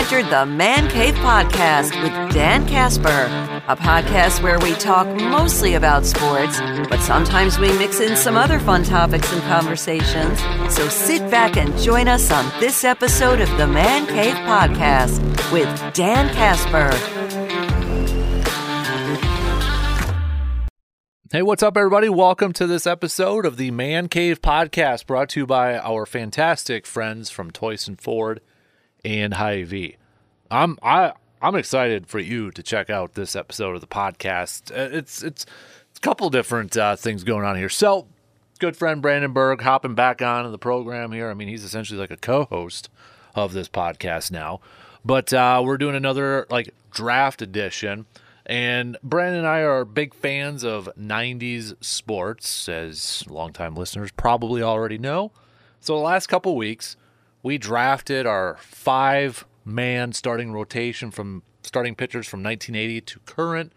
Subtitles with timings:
[0.00, 3.26] entered the Man Cave Podcast with Dan Casper,
[3.68, 6.58] a podcast where we talk mostly about sports,
[6.88, 10.40] but sometimes we mix in some other fun topics and conversations.
[10.74, 15.20] So sit back and join us on this episode of the Man Cave Podcast
[15.52, 16.88] with Dan Casper.
[21.30, 22.08] Hey, what's up, everybody?
[22.08, 26.86] Welcome to this episode of the Man Cave Podcast, brought to you by our fantastic
[26.86, 28.40] friends from Toyson Ford
[29.04, 29.96] and Hy-Vee.
[30.50, 34.70] I'm I I'm excited for you to check out this episode of the podcast.
[34.70, 35.44] Uh, It's it's,
[35.90, 37.68] it's a couple different uh, things going on here.
[37.68, 38.06] So,
[38.58, 41.30] good friend Brandon Berg hopping back on the program here.
[41.30, 42.90] I mean, he's essentially like a co-host
[43.34, 44.60] of this podcast now.
[45.04, 48.06] But uh, we're doing another like draft edition.
[48.46, 54.98] And Brandon and I are big fans of 90s sports, as longtime listeners probably already
[54.98, 55.30] know.
[55.80, 56.96] So, the last couple weeks,
[57.42, 63.72] we drafted our five man starting rotation from starting pitchers from 1980 to current.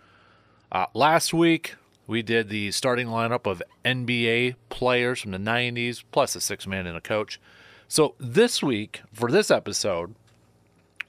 [0.71, 1.75] Uh, last week,
[2.07, 6.87] we did the starting lineup of NBA players from the 90s, plus a six man
[6.87, 7.39] and a coach.
[7.87, 10.15] So, this week, for this episode,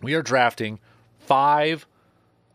[0.02, 0.80] we are drafting
[1.18, 1.86] five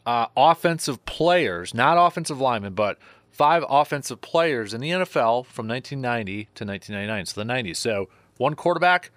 [0.06, 2.98] uh, offensive players, not offensive linemen, but
[3.32, 7.26] five offensive players in the NFL from 1990 to 1999.
[7.26, 7.78] So the 90s.
[7.78, 9.12] So one quarterback,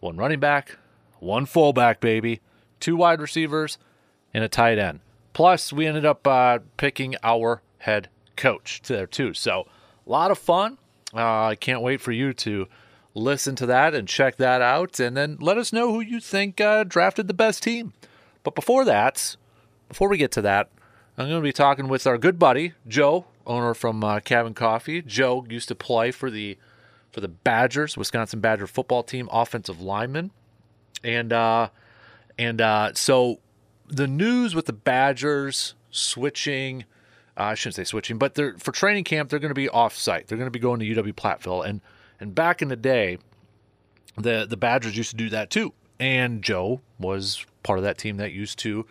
[0.00, 0.76] one running back,
[1.18, 2.40] one fullback, baby,
[2.80, 3.78] two wide receivers,
[4.34, 5.00] and a tight end.
[5.32, 9.34] Plus, we ended up uh, picking our head coach there too.
[9.34, 9.66] So
[10.06, 10.78] a lot of fun.
[11.14, 12.68] Uh, I can't wait for you to
[13.14, 16.60] listen to that and check that out, and then let us know who you think
[16.60, 17.92] uh, drafted the best team.
[18.42, 19.36] But before that,
[19.88, 20.68] before we get to that,
[21.16, 25.00] I'm going to be talking with our good buddy Joe, owner from uh, Cabin Coffee.
[25.00, 26.58] Joe used to play for the
[27.16, 30.32] for the Badgers, Wisconsin Badger football team, offensive lineman,
[31.02, 31.70] and uh,
[32.38, 33.40] and uh, so
[33.88, 36.84] the news with the Badgers switching.
[37.34, 39.30] Uh, I shouldn't say switching, but they're for training camp.
[39.30, 40.26] They're going to be off-site.
[40.26, 41.80] They're going to be going to UW Platteville, and
[42.20, 43.16] and back in the day,
[44.18, 45.72] the the Badgers used to do that too.
[45.98, 48.84] And Joe was part of that team that used to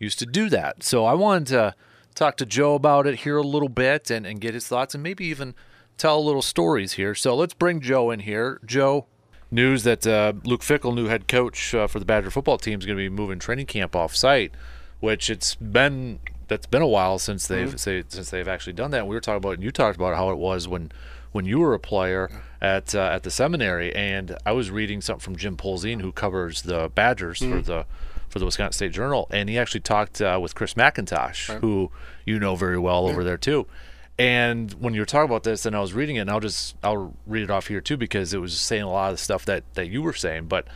[0.00, 0.82] used to do that.
[0.82, 1.74] So I wanted to
[2.16, 5.02] talk to Joe about it here a little bit and, and get his thoughts and
[5.04, 5.54] maybe even
[5.98, 7.14] tell little stories here.
[7.14, 8.60] So let's bring Joe in here.
[8.64, 9.06] Joe,
[9.50, 12.86] news that uh, Luke Fickell, new head coach uh, for the Badger football team, is
[12.86, 14.52] going to be moving training camp off site,
[15.00, 19.00] which it's been that's been a while since they've say, since they've actually done that.
[19.00, 20.90] And we were talking about and you talked about how it was when
[21.32, 25.20] when you were a player at uh, at the seminary, and I was reading something
[25.20, 27.84] from Jim Polzin, who covers the Badgers for the
[28.28, 31.90] for the Wisconsin State Journal, and he actually talked uh, with Chris McIntosh, who
[32.24, 33.66] you know very well over there too.
[34.18, 36.76] And when you were talking about this, and I was reading it, and I'll just
[36.82, 39.44] I'll read it off here too because it was saying a lot of the stuff
[39.44, 40.46] that that you were saying.
[40.46, 40.66] But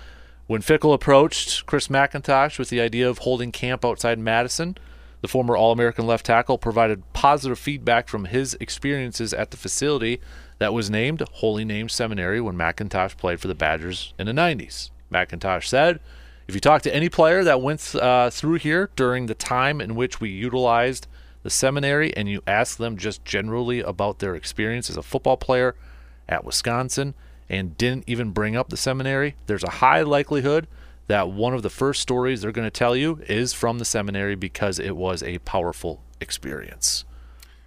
[0.47, 4.77] when Fickell approached Chris McIntosh with the idea of holding camp outside Madison,
[5.23, 10.21] the former All American left tackle provided positive feedback from his experiences at the facility
[10.59, 14.91] that was named Holy Name Seminary when McIntosh played for the Badgers in the 90s.
[15.11, 16.01] McIntosh said,
[16.47, 19.95] If you talk to any player that went uh, through here during the time in
[19.95, 21.07] which we utilized
[21.43, 25.75] the seminary and you ask them just generally about their experience as a football player
[26.29, 27.15] at Wisconsin
[27.49, 30.67] and didn't even bring up the seminary, there's a high likelihood
[31.09, 34.35] that one of the first stories they're going to tell you is from the seminary
[34.35, 37.05] because it was a powerful experience.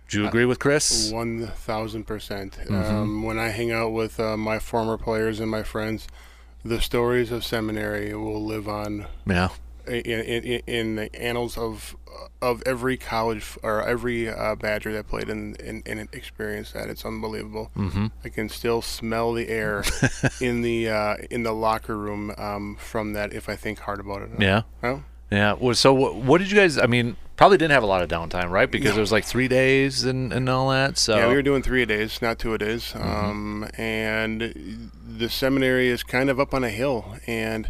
[0.07, 1.11] Do you agree with Chris?
[1.11, 2.57] One thousand percent.
[2.69, 6.07] Um, When I hang out with uh, my former players and my friends,
[6.63, 9.49] the stories of seminary will live on Yeah.
[9.87, 11.95] In, in, in the annals of
[12.41, 16.89] of every college or every uh, Badger that played and and, and experienced that.
[16.89, 17.71] It's unbelievable.
[17.75, 18.07] Mm-hmm.
[18.23, 19.83] I can still smell the air
[20.41, 24.21] in the uh, in the locker room um, from that if I think hard about
[24.23, 24.29] it.
[24.39, 24.63] Yeah.
[24.81, 24.99] Huh?
[25.31, 25.53] Yeah.
[25.53, 26.77] Well, so what, what did you guys?
[26.77, 28.69] I mean, probably didn't have a lot of downtime, right?
[28.69, 30.97] Because it was like three days and, and all that.
[30.97, 32.93] So Yeah, we were doing three a days, not two a days.
[32.93, 33.07] Mm-hmm.
[33.07, 37.69] Um, and the seminary is kind of up on a hill, and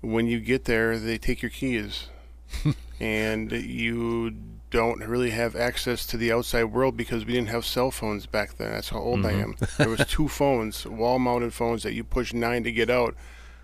[0.00, 2.08] when you get there, they take your keys,
[3.00, 4.34] and you
[4.70, 8.56] don't really have access to the outside world because we didn't have cell phones back
[8.56, 8.70] then.
[8.70, 9.56] That's how old I am.
[9.78, 13.14] There was two phones, wall-mounted phones that you push nine to get out,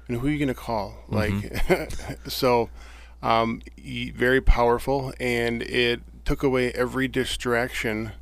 [0.08, 0.94] and who are you gonna call?
[1.08, 1.34] Like,
[2.28, 2.70] so
[3.22, 3.62] um,
[4.14, 8.12] very powerful, and it took away every distraction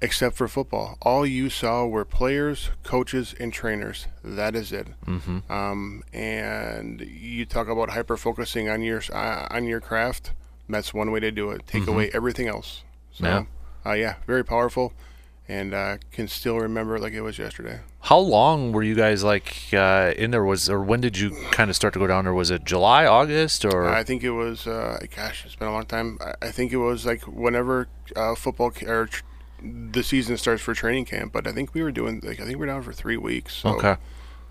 [0.00, 0.98] except for football.
[1.02, 4.06] All you saw were players, coaches, and trainers.
[4.22, 4.88] That is it.
[5.06, 5.50] Mm-hmm.
[5.52, 10.32] Um, and you talk about hyper focusing on your uh, on your craft.
[10.68, 11.66] That's one way to do it.
[11.66, 12.84] Take away everything else.
[13.12, 13.44] So, Yeah.
[13.84, 14.92] uh, yeah, very powerful.
[15.46, 17.80] and uh, can still remember it like it was yesterday.
[18.00, 20.42] How long were you guys like uh, in there?
[20.42, 23.04] Was or when did you kind of start to go down Or Was it July,
[23.04, 24.66] August, or I think it was.
[24.66, 26.16] Uh, gosh, it's been a long time.
[26.22, 29.10] I, I think it was like whenever uh, football or
[29.64, 31.32] the season starts for training camp.
[31.32, 33.54] But I think we were doing like I think we are down for three weeks.
[33.54, 33.96] So, okay?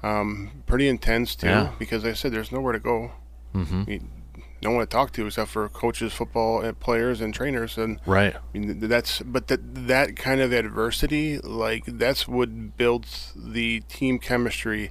[0.01, 1.71] Um, pretty intense too, Yeah.
[1.79, 3.11] because like I said there's nowhere to go.
[3.55, 3.95] Mm-hmm.
[4.61, 8.33] No one to talk to except for coaches, football uh, players, and trainers, and Right.
[8.35, 14.19] I mean, that's but that that kind of adversity, like that's what builds the team
[14.19, 14.89] chemistry.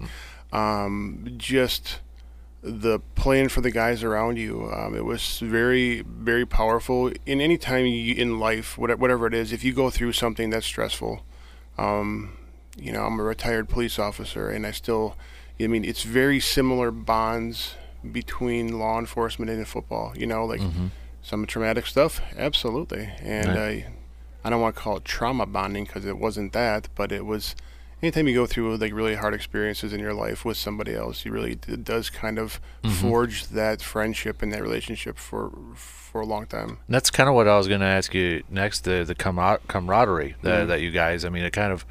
[0.52, 2.00] Um, just
[2.62, 4.70] the playing for the guys around you.
[4.72, 7.10] Um, it was very very powerful.
[7.26, 10.50] In any time you, in life, whatever, whatever it is, if you go through something
[10.50, 11.24] that's stressful,
[11.78, 12.36] um,
[12.76, 15.16] you know, I'm a retired police officer, and I still,
[15.60, 17.74] I mean, it's very similar bonds
[18.10, 20.12] between law enforcement and football.
[20.16, 20.86] You know, like Mm-hmm.
[21.22, 23.10] some traumatic stuff, absolutely.
[23.22, 23.58] And Right.
[23.58, 23.86] I,
[24.44, 27.54] I don't want to call it trauma bonding because it wasn't that, but it was.
[28.02, 31.30] Anytime you go through like really hard experiences in your life with somebody else, you
[31.32, 32.94] really it does kind of Mm-hmm.
[33.08, 36.78] forge that friendship and that relationship for for a long time.
[36.88, 38.80] That's kind of what I was going to ask you next.
[38.80, 40.68] The the camar- camaraderie that, Mhm.
[40.68, 41.24] that you guys.
[41.24, 41.86] I mean, it kind of.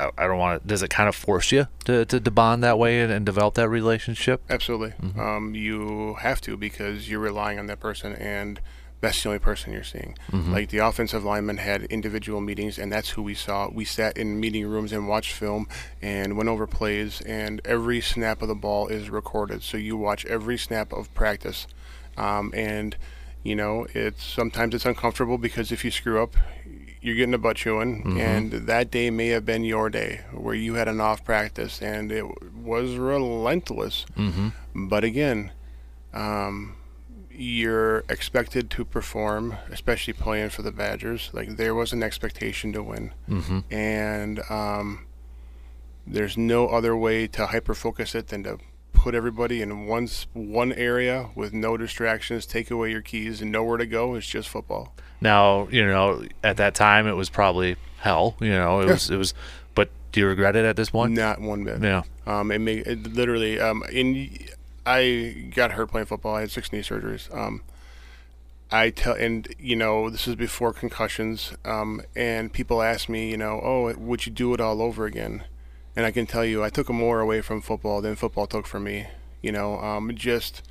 [0.00, 0.66] I, I don't want to.
[0.68, 3.54] Does it kind of force you to, to, to bond that way and, and develop
[3.54, 4.42] that relationship?
[4.50, 4.90] Absolutely.
[5.00, 5.20] Mm-hmm.
[5.20, 8.60] Um, you have to because you're relying on that person, and
[9.06, 10.16] that's the only person you're seeing.
[10.32, 10.52] Mm-hmm.
[10.52, 13.68] Like the offensive linemen had individual meetings, and that's who we saw.
[13.70, 15.68] We sat in meeting rooms and watched film
[16.02, 19.62] and went over plays, and every snap of the ball is recorded.
[19.62, 21.68] So you watch every snap of practice,
[22.16, 22.96] um, and
[23.44, 26.36] you know it's sometimes it's uncomfortable because if you screw up.
[27.02, 30.74] You're getting a butt chewing, and that day may have been your day where you
[30.74, 32.24] had an off practice, and it
[32.56, 34.06] was relentless.
[34.16, 34.88] Mm-hmm.
[34.88, 35.52] But again,
[36.12, 36.74] um,
[37.38, 41.30] you're expected to perform, especially playing for the Badgers.
[41.32, 43.60] Like there was an expectation to win, Mm-hmm.
[43.70, 45.06] and um,
[46.06, 48.58] there's no other way to hyper focus it than to
[48.92, 53.76] put everybody in one one area with no distractions, take away your keys, and nowhere
[53.78, 54.14] to go.
[54.14, 54.94] It's just football.
[55.20, 58.36] Now, you know, at that time, it was probably hell.
[58.40, 58.92] You know, it Yeah.
[58.92, 59.10] was.
[59.10, 59.34] It was.
[59.74, 61.12] But do you regret it at this point?
[61.12, 61.82] Not one bit.
[61.82, 62.02] Yeah.
[62.26, 63.58] Um, it made it literally.
[63.60, 64.30] Um, in
[64.86, 66.36] I got hurt playing football.
[66.36, 67.34] I had six knee surgeries.
[67.36, 67.62] Um,
[68.70, 71.52] I tell, and you know, this is before concussions.
[71.64, 75.44] Um, and people ask me, you know, oh, would you do it all over again?
[75.96, 78.84] And I can tell you, I took more away from football than football took from
[78.84, 79.08] me.
[79.42, 80.62] You know, um, just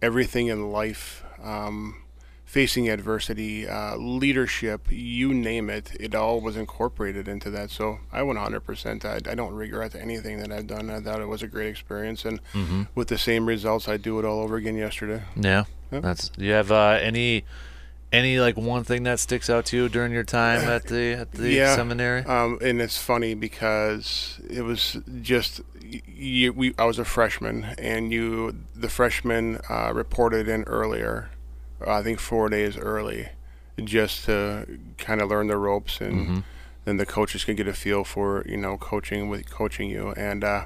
[0.00, 2.02] everything in life, um,
[2.48, 7.70] facing adversity, uh, leadership, you name it, it all was incorporated into that.
[7.70, 10.88] So I went 100%, I, I don't regret anything that I've done.
[10.88, 12.24] I thought it was a great experience.
[12.24, 12.84] And Mm-hmm.
[12.94, 15.22] with the same results, I'd do it all over again yesterday.
[15.36, 15.64] Yeah.
[15.92, 16.02] Yep.
[16.02, 16.30] That's.
[16.30, 17.44] Do you have uh, any,
[18.12, 21.32] any like one thing that sticks out to you during your time at the at
[21.32, 21.76] the Yeah.
[21.76, 22.24] seminary?
[22.24, 25.60] Um, and it's funny because it was just
[26.06, 26.74] you, we.
[26.78, 31.28] I was a freshman, and you, the freshman uh, reported in earlier.
[31.86, 33.28] I think four days early,
[33.82, 34.66] just to
[34.98, 36.42] kind of learn the ropes, and Mhm.
[36.84, 40.12] then the coaches can get a feel for you know coaching with coaching you.
[40.16, 40.64] And uh,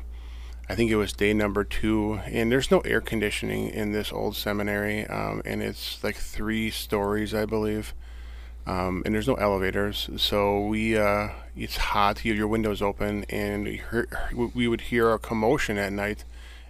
[0.68, 4.36] I think it was day number two, and there's no air conditioning in this old
[4.36, 7.94] seminary, um, and it's like three stories, I believe
[8.64, 12.24] um, and there's no elevators, so we uh, it's hot.
[12.24, 14.08] You have your windows open, and we, heard,
[14.54, 16.22] we would hear a commotion at night.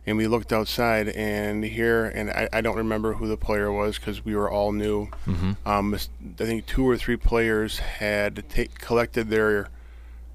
[0.05, 3.99] And we looked outside and here, and I, I don't remember who the player was
[3.99, 5.07] because we were all new.
[5.27, 5.53] Mm-hmm.
[5.65, 5.99] Um, I
[6.45, 9.69] think two or three players had take, collected their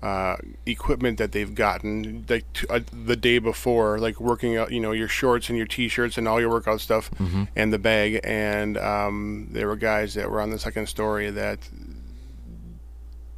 [0.01, 4.79] uh, equipment that they've gotten like t- uh, the day before, like working out, you
[4.79, 7.43] know, your shorts and your t-shirts and all your workout stuff, Mm-hmm.
[7.55, 8.21] and the bag.
[8.23, 11.59] And um, there were guys that were on the second story that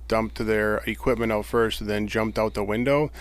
[0.09, 3.11] dumped their equipment out first, then jumped out the window,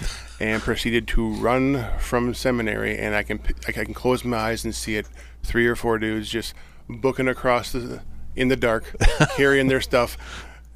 [0.40, 2.98] and proceeded to run from seminary.
[2.98, 5.06] And I can I can close my eyes and see it.
[5.44, 6.52] Three or four dudes just
[6.88, 8.02] booking across the
[8.34, 8.96] in the dark,
[9.36, 10.18] carrying their stuff.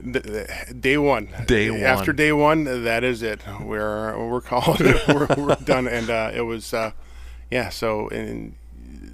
[0.00, 1.28] Day one.
[1.47, 1.83] Day one.
[1.83, 3.40] After day one, that is it.
[3.61, 4.81] We're we're called.
[5.09, 5.87] we're, we're done.
[5.88, 6.92] And uh, it was, uh,
[7.50, 7.69] yeah.
[7.69, 8.54] So and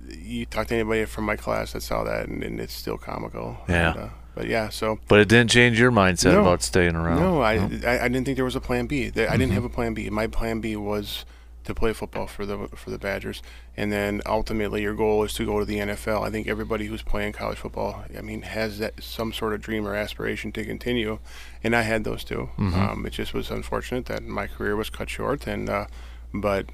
[0.09, 3.59] you talk to anybody from my class that saw that, and, and it's still comical.
[3.69, 3.91] Yeah.
[3.91, 4.09] And, uh,
[4.39, 6.43] but yeah, so But it didn't change your mindset No.
[6.43, 7.19] about staying around.
[7.21, 7.89] no, I, No?
[7.89, 8.95] I I didn't think there was a plan B.
[9.03, 9.33] I I Mm-hmm.
[9.41, 10.09] didn't have a plan B.
[10.11, 11.25] My plan B was
[11.65, 13.43] to play football for the for the Badgers,
[13.77, 16.23] and then ultimately your goal is to go to the NFL.
[16.27, 19.87] I think everybody who's playing college football, I mean, has that some sort of dream
[19.89, 21.19] or aspiration to continue,
[21.65, 22.75] and I had those 2 Mhm.
[22.75, 25.87] Um, it just was unfortunate that my career was cut short, and uh,
[26.33, 26.67] but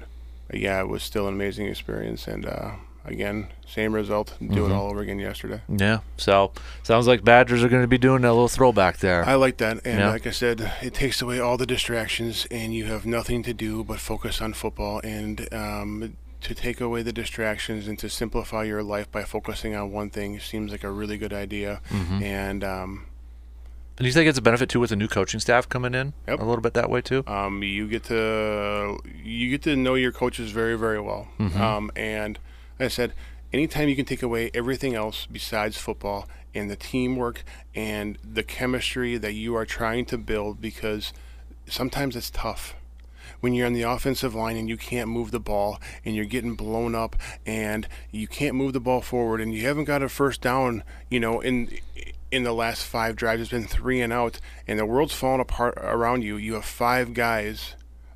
[0.53, 2.71] yeah, it was still an amazing experience, and uh,
[3.05, 4.35] again, same result.
[4.39, 5.61] Do it all over again yesterday.
[5.67, 5.99] Yeah.
[6.17, 6.51] So
[6.83, 9.23] sounds like Badgers are going to be doing a little throwback there.
[9.25, 10.09] I like that, and Yeah.
[10.09, 13.83] like I said, it takes away all the distractions, and you have nothing to do
[13.83, 15.01] but focus on football.
[15.03, 19.91] And um, to take away the distractions and to simplify your life by focusing on
[19.91, 21.81] one thing seems like a really good idea.
[21.89, 22.21] Mm-hmm.
[22.23, 23.05] And um,
[23.97, 26.39] and you think it's a benefit too with the new coaching staff coming in Yep.
[26.41, 27.23] a little bit that way too?
[27.27, 31.29] um, you get to you get to know your coaches very very well.
[31.39, 32.37] Um, and
[32.79, 33.13] I said,
[33.53, 39.17] anytime you can take away everything else besides football and the teamwork and the chemistry
[39.17, 41.13] that you are trying to build, because
[41.67, 42.75] sometimes it's tough.
[43.39, 46.55] When you're on the offensive line and you can't move the ball and you're getting
[46.55, 47.15] blown up
[47.45, 51.19] and you can't move the ball forward and you haven't got a first down, you
[51.19, 51.69] know, in
[52.31, 55.75] in the last five drives, it's been three and out, and the world's falling apart
[55.77, 56.37] around you.
[56.37, 57.75] You have five guys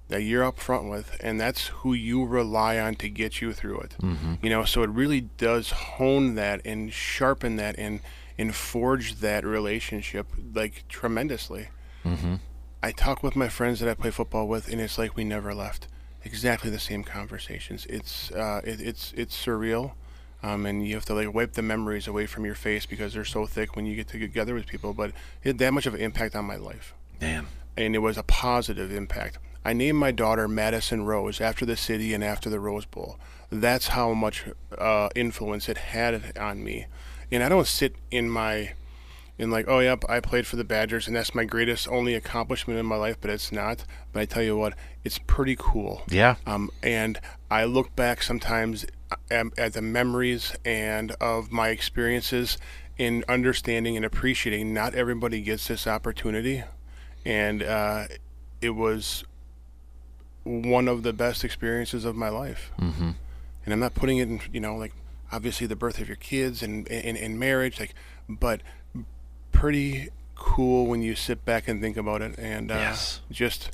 [0.09, 3.79] that you're up front with, and that's who you rely on to get you through
[3.79, 3.95] it.
[4.41, 8.01] You know, so it really does hone that and sharpen that and
[8.37, 11.69] and forge that relationship like tremendously.
[12.81, 15.53] I talk with my friends that I play football with, and it's like we never
[15.53, 15.87] left.
[16.23, 17.85] Exactly the same conversations.
[17.87, 19.91] It's uh, it, it's it's surreal,
[20.41, 23.25] um, and you have to like wipe the memories away from your face because they're
[23.25, 24.93] so thick when you get together with people.
[24.93, 25.11] But
[25.43, 27.47] it had that much of an impact on my life Damn.
[27.77, 29.37] and it was a positive impact.
[29.63, 33.19] I named my daughter Madison Rose after the city and after the Rose Bowl.
[33.49, 34.45] That's how much
[34.77, 36.85] uh, influence it had on me.
[37.31, 38.73] And I don't sit in my
[39.37, 42.77] in like, oh yep, I played for the Badgers and that's my greatest only accomplishment
[42.77, 43.85] in my life, but it's not.
[44.11, 44.73] But I tell you what,
[45.05, 46.03] it's pretty cool.
[46.09, 46.35] Yeah.
[46.45, 48.85] Um, and I look back sometimes
[49.31, 52.57] at, at the memories and of my experiences
[52.97, 56.63] in understanding and appreciating not everybody gets this opportunity.
[57.23, 58.07] And uh,
[58.61, 59.23] it was
[60.43, 62.71] one of the best experiences of my life.
[62.79, 63.11] Mm-hmm.
[63.65, 64.93] And I'm not putting it in, you know, like
[65.31, 67.93] obviously the birth of your kids and, and, and marriage, like,
[68.27, 68.61] but
[69.51, 72.37] pretty cool when you sit back and think about it.
[72.37, 73.21] And uh, Yes.
[73.29, 73.71] just,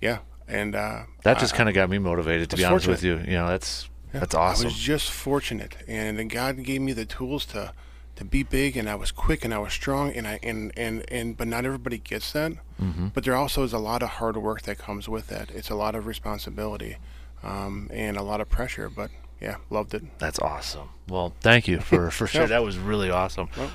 [0.00, 0.18] yeah.
[0.46, 3.18] And uh, That just kind of got me motivated to be honest with you.
[3.18, 4.66] You know, that's that's awesome.
[4.66, 7.72] I was just fortunate, and then God gave me the tools to
[8.16, 11.04] to be big, and I was quick, and I was strong, and I and and
[11.10, 11.36] and.
[11.36, 12.52] But not everybody gets that.
[12.80, 13.08] Mm-hmm.
[13.08, 15.50] But there also is a lot of hard work that comes with that.
[15.50, 16.96] It's a lot of responsibility,
[17.42, 18.88] um, and a lot of pressure.
[18.88, 20.02] But yeah, loved it.
[20.18, 20.90] That's awesome.
[21.08, 22.46] Well, thank you for for sure.
[22.46, 23.48] That was really awesome.
[23.56, 23.70] Well.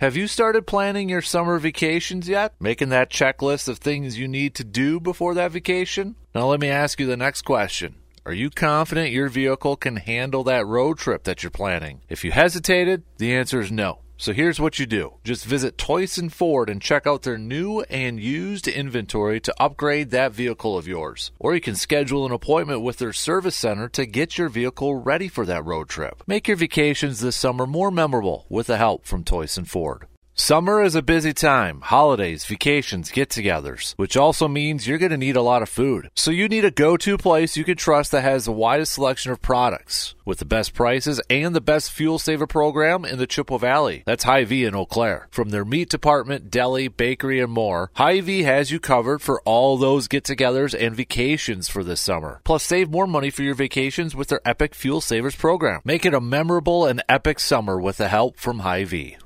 [0.00, 2.54] Have you started planning your summer vacations yet?
[2.60, 6.14] Making that checklist of things you need to do before that vacation?
[6.36, 7.96] Now let me ask you the next question.
[8.26, 12.02] Are you confident your vehicle can handle that road trip that you're planning?
[12.08, 14.00] If you hesitated, the answer is no.
[14.20, 15.14] So here's what you do.
[15.22, 20.32] Just visit Toyson Ford and check out their new and used inventory to upgrade that
[20.32, 21.30] vehicle of yours.
[21.38, 25.28] Or you can schedule an appointment with their service center to get your vehicle ready
[25.28, 26.24] for that road trip.
[26.26, 30.06] Make your vacations this summer more memorable with the help from Toyson Ford.
[30.40, 31.80] Summer is a busy time.
[31.80, 36.10] Holidays, vacations, get togethers, which also means you're going to need a lot of food.
[36.14, 39.32] So you need a go to place you can trust that has the widest selection
[39.32, 43.58] of products with the best prices and the best fuel saver program in the Chippewa
[43.58, 44.04] Valley.
[44.06, 45.26] That's Hy-Vee in Eau Claire.
[45.32, 50.06] From their meat department, deli, bakery, and more, Hy-Vee has you covered for all those
[50.06, 52.40] get togethers and vacations for this summer.
[52.44, 55.80] Plus, save more money for your vacations with their Epic Fuel Savers program.
[55.84, 59.16] Make it a memorable and epic summer with the help from Hy-Vee.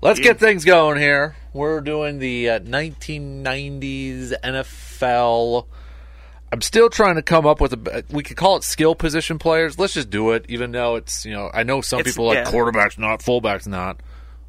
[0.00, 1.34] Let's get things going here.
[1.52, 5.66] We're doing the uh, 1990s NFL.
[6.52, 8.04] I'm still trying to come up with a.
[8.10, 9.78] We could call it skill position players.
[9.78, 12.36] Let's just do it, even though it's you know I know some It's- people like
[12.38, 12.44] yeah.
[12.50, 14.00] quarterbacks not, fullbacks not.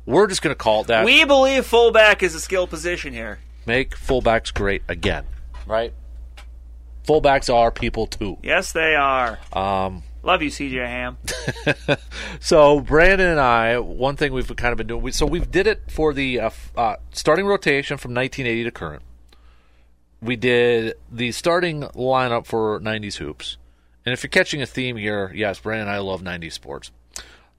[0.06, 1.06] We're just going to call it that.
[1.06, 3.40] We believe fullback is a skill position here.
[3.66, 5.26] Make fullbacks great again,
[5.68, 5.94] right?
[7.08, 8.38] Fullbacks are people too.
[8.42, 9.38] Yes, they are.
[9.52, 11.18] Um, Love you, CJ Ham.
[12.42, 15.02] So Brandon and I, one thing we've kind of been doing.
[15.02, 19.02] We, so we've did it for the uh, uh, starting rotation from 1980 to current.
[20.22, 23.58] We did the starting lineup for 90s hoops,
[24.06, 26.92] and if you're catching a theme here, yes, Brandon and I love 90s sports.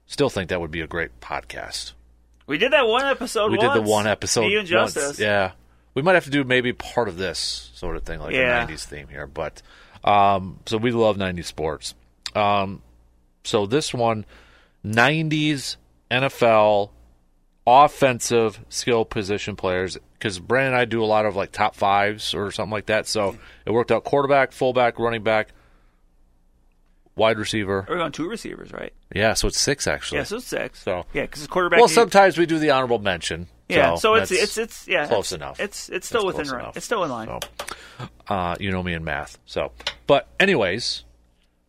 [0.07, 1.93] Still think that would be a great podcast.
[2.47, 3.53] We did that one episode.
[3.53, 4.45] we did the one episode.
[4.45, 4.69] And once.
[4.69, 5.19] Justice.
[5.19, 5.53] Yeah,
[5.95, 8.63] we might have to do maybe part of this sort of thing, like Yeah.
[8.63, 9.27] a '90s theme here.
[9.27, 9.63] But
[10.05, 11.95] um, so we love '90s sports.
[12.35, 12.83] Um,
[13.45, 14.25] so this one,
[14.85, 15.77] '90s
[16.11, 16.91] NFL
[17.67, 22.35] offensive skill position players, because Brandon and I do a lot of like top fives
[22.35, 23.07] or something like that.
[23.07, 25.49] So it worked out: quarterback, fullback, running back,
[27.17, 27.87] wide receiver.
[27.89, 28.93] We're going two receivers, right?
[29.15, 30.19] Yeah, so it's six actually.
[30.19, 30.83] Yeah, so it's six.
[30.83, 31.79] So- yeah, because quarterback.
[31.79, 33.49] well, sometimes we do the honorable mention.
[33.69, 35.61] Yeah, so, it's it's it's yeah, close it's, enough.
[35.61, 36.77] It's it's still That's within enough.
[36.77, 37.29] It's still in line.
[37.29, 39.39] So, uh, you know me in math.
[39.47, 39.71] So,
[40.09, 41.05] but anyways,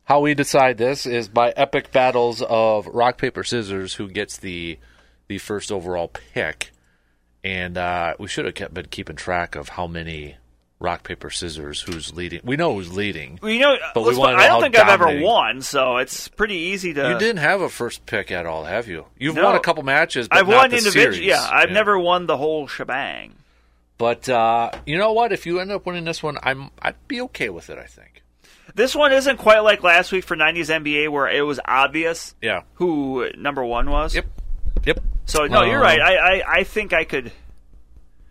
[0.05, 3.93] How we decide this is by epic battles of rock paper scissors.
[3.95, 4.77] Who gets the
[5.27, 6.71] the first overall pick?
[7.43, 10.35] And uh, we should have kept been keeping track of how many
[10.79, 12.41] rock paper scissors who's leading.
[12.43, 13.39] We know who's leading.
[13.43, 16.93] You know, But we wanna I don't think I've ever won, so it's pretty easy
[16.93, 17.09] to.
[17.09, 19.05] You didn't have a first pick at all, have you?
[19.17, 19.45] You've No.
[19.45, 20.27] won a couple matches.
[20.27, 21.17] But I've not won the individual.
[21.25, 23.35] Yeah, I've never won the whole shebang.
[23.97, 25.31] But uh, you know what?
[25.31, 27.77] If you end up winning this one, I'm I'd be okay with it.
[27.77, 28.20] I think.
[28.75, 32.61] This one isn't quite like last week for '90s NBA, where it was obvious Yeah.
[32.75, 34.15] who number one was.
[34.15, 34.25] Yep.
[34.85, 34.99] Yep.
[35.25, 36.01] So no, you're Um, right.
[36.01, 37.31] I, I I think I could.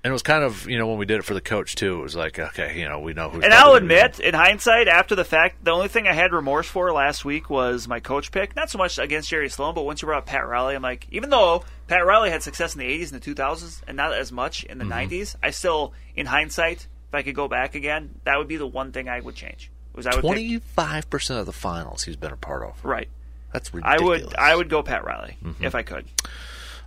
[0.02, 1.99] And it was kind of you know when we did it for the coach too.
[2.00, 3.44] It was like okay, you know we know who's.
[3.44, 6.90] And I'll admit, in hindsight, after the fact, the only thing I had remorse for
[6.90, 8.56] last week was my coach pick.
[8.56, 11.06] Not so much against Jerry Sloan, but once you brought up Pat Riley, I'm like,
[11.11, 14.32] even though Pat Riley had success in the 80s and the 2000s, and not as
[14.32, 15.12] much in the Mm-hmm.
[15.14, 18.66] 90s, I still, in hindsight, if I could go back again, that would be the
[18.66, 19.70] one thing I would change.
[20.00, 22.85] Was I would Twenty five percent of the finals he's been a part of.
[22.85, 23.09] right.
[23.52, 24.00] That's ridiculous.
[24.00, 25.64] I would I would go Pat Riley Mm-hmm.
[25.64, 26.07] if I could.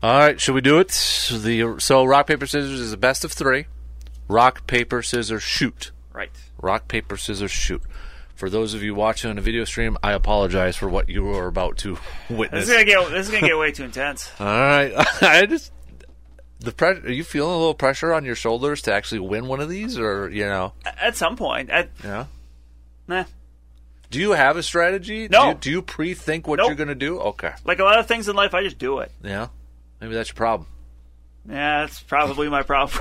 [0.01, 0.89] All right, should we do it?
[0.89, 3.65] The so rock paper scissors is a best of three.
[4.27, 5.91] Rock paper scissors shoot.
[6.13, 6.31] Right.
[6.61, 7.81] Rock paper scissors shoot.
[8.35, 11.47] For those of you watching on a video stream, I apologize for what you are
[11.47, 11.97] about to
[12.29, 12.63] This witness.
[12.63, 14.31] is gonna get this is gonna get way too intense.
[14.39, 15.71] All right, I just
[16.59, 17.05] the pressure.
[17.07, 19.97] Are you feeling a little pressure on your shoulders to actually win one of these,
[19.99, 22.25] or you know, At some point, I, yeah?
[23.07, 23.25] Nah.
[24.09, 25.27] Do you have a strategy?
[25.27, 25.41] No.
[25.41, 26.67] Do you, do you pre-think what Nope.
[26.67, 27.19] you're going to do?
[27.19, 27.51] Okay.
[27.65, 29.11] like a lot of things in life, I just do it.
[29.23, 29.47] Yeah.
[29.99, 30.67] Maybe that's your problem.
[31.49, 32.97] Yeah, that's probably my problem.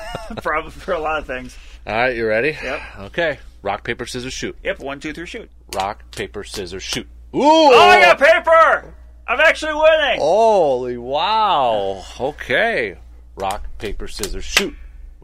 [0.42, 1.56] problem for a lot of things.
[1.86, 2.56] All right, you ready?
[2.60, 2.80] Yep.
[2.98, 3.38] Okay.
[3.62, 4.56] Rock paper scissors shoot.
[4.64, 5.50] Yep, one, two, three, shoot.
[5.74, 7.06] Rock paper scissors shoot.
[7.34, 7.40] Ooh!
[7.42, 8.94] Oh, I got paper!
[9.28, 10.20] I'm actually winning!
[10.20, 12.04] Holy wow!
[12.18, 12.96] Okay.
[13.34, 14.74] Rock paper scissors shoot.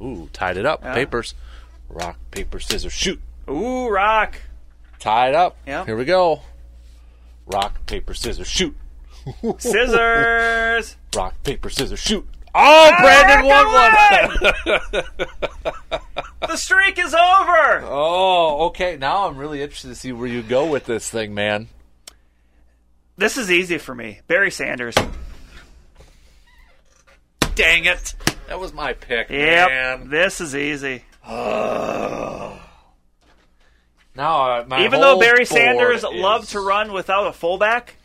[0.01, 0.83] Ooh, tied it up.
[0.83, 0.95] Yeah.
[0.95, 1.35] Papers.
[1.89, 3.21] Rock paper scissors shoot.
[3.49, 4.41] Ooh, rock.
[4.99, 5.57] Tie it up.
[5.67, 5.85] Yeah.
[5.85, 6.43] Here we go.
[7.47, 8.77] Rock paper scissors shoot.
[9.59, 10.97] Scissors!
[11.15, 12.27] Rock paper scissors shoot.
[12.55, 14.33] Oh, Brandon I
[14.67, 14.83] won
[15.91, 16.01] one.
[16.49, 17.83] the streak is over!
[17.85, 18.97] Oh, okay.
[18.97, 21.69] Now I'm really interested to see where you go with this thing, man.
[23.17, 24.21] This is easy for me.
[24.27, 24.95] Barry Sanders.
[27.55, 28.15] Dang it.
[28.49, 30.09] That was my pick, Yep, man.
[30.09, 31.05] this is easy.
[31.27, 32.62] Now, oh.
[34.19, 37.97] Uh, my Even though Barry Sanders is- loved to run without a fullback,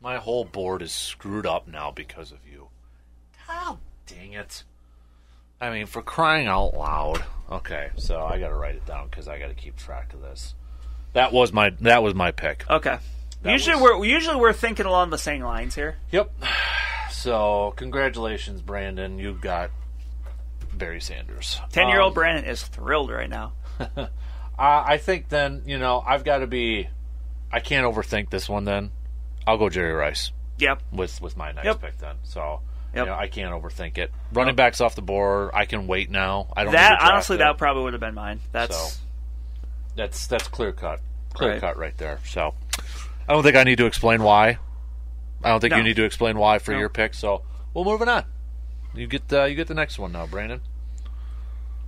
[0.00, 2.68] My whole board is screwed up now because of you.
[3.48, 4.64] Oh, dang it.
[5.60, 7.22] I mean, for crying out loud.
[7.50, 10.20] Okay, so I got to write it down because I got to keep track of
[10.20, 10.54] this.
[11.12, 12.64] That was my that was my pick.
[12.70, 12.98] okay.
[13.42, 15.96] That usually was- we're usually we're thinking along the same lines here.
[16.10, 16.30] Yep.
[17.10, 19.16] So, congratulations, Brandon.
[19.20, 19.70] You got
[20.74, 21.60] Barry Sanders.
[21.70, 23.52] Ten year old Um, Brandon is thrilled right now.
[24.58, 26.86] Uh, I think then, you know, I've got to be.
[27.50, 28.90] I can't overthink this one then.
[29.46, 30.82] I'll go Jerry Rice Yep.
[30.92, 31.80] with, with my next Yep.
[31.80, 32.16] pick then.
[32.22, 32.60] So,
[32.94, 33.06] Yep.
[33.06, 34.12] you know, I can't overthink it.
[34.32, 35.50] Running backs off the board.
[35.54, 36.48] I can wait now.
[36.54, 37.38] I don't That honestly, it.
[37.38, 38.40] that probably would have been mine.
[38.52, 38.98] That's So,
[39.96, 41.00] That's that's clear cut.
[41.32, 41.60] Clear Right.
[41.60, 42.20] cut right there.
[42.26, 42.54] So,
[43.26, 44.58] I don't think I need to explain why.
[45.42, 45.78] I don't think No.
[45.78, 46.78] you need to explain why for No.
[46.78, 47.14] your pick.
[47.14, 47.42] So,
[47.74, 48.24] we're moving on.
[48.94, 50.60] You get uh, you get the next one now, Brandon.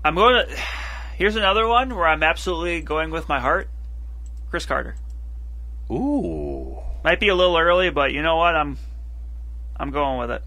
[0.05, 0.57] I'm going to.
[1.17, 3.69] Here's another one where I'm absolutely going with my heart.
[4.51, 4.97] Cris Carter.
[5.91, 6.79] Ooh.
[7.03, 8.57] Might be a little early, but you know what?
[8.57, 8.79] I'm
[9.77, 10.43] I'm going with it.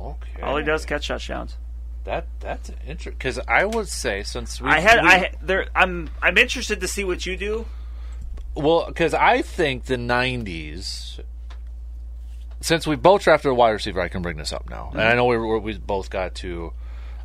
[0.00, 0.42] Okay.
[0.42, 1.56] All he does is catch touchdowns.
[2.04, 5.66] That that's interesting because I would say since we I had we- I there.
[5.74, 7.66] I'm I'm interested to see what you do.
[8.54, 11.20] well because I think the '90s.
[12.60, 15.14] Since we both drafted a wide receiver, I can bring this up now, and I
[15.14, 16.72] know we we we both got to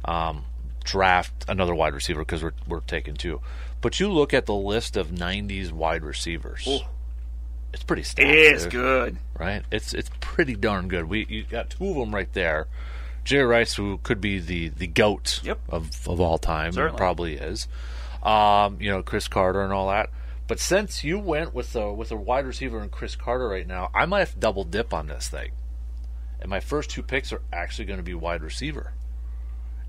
[0.05, 0.45] um,
[0.83, 3.41] draft another wide receiver because we're we're taking two.
[3.81, 6.67] But you look at the list of '90s wide receivers.
[7.73, 8.29] It's pretty stacked.
[8.29, 9.17] It is good.
[9.39, 9.63] right?
[9.71, 11.05] It's it's pretty darn good.
[11.09, 12.67] We you got two of them right there.
[13.23, 15.59] Jerry Rice, who could be the the goat Yep.
[15.69, 17.67] of of all time, probably is.
[18.23, 20.09] Um, you know, Cris Carter and all that.
[20.47, 23.89] But since you went with a with a wide receiver and Cris Carter right now,
[23.95, 25.51] I might have to double dip on this thing.
[26.41, 28.93] And my first two picks are actually going to be wide receiver.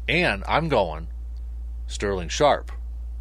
[0.08, 1.08] And I'm going
[1.86, 2.72] Sterling Sharpe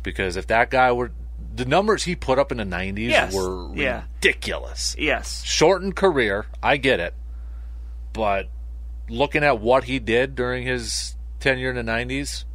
[0.04, 1.12] because if that guy were
[1.54, 3.34] the numbers he put up in the 90s Yes.
[3.34, 4.04] were Yeah.
[4.16, 5.44] ridiculous Yes.
[5.44, 6.46] shortened career.
[6.64, 7.14] I get it,
[8.14, 8.50] but
[9.10, 12.46] looking at what he did during his tenure in the '90s,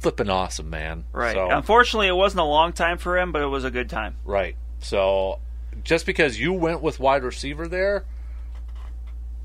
[0.00, 1.04] flipping awesome, man.
[1.12, 1.34] Right.
[1.34, 4.16] So, Unfortunately, it wasn't a long time for him, but it was a good time.
[4.24, 4.56] right.
[4.80, 5.38] So,
[5.84, 8.04] just because you went with wide receiver there,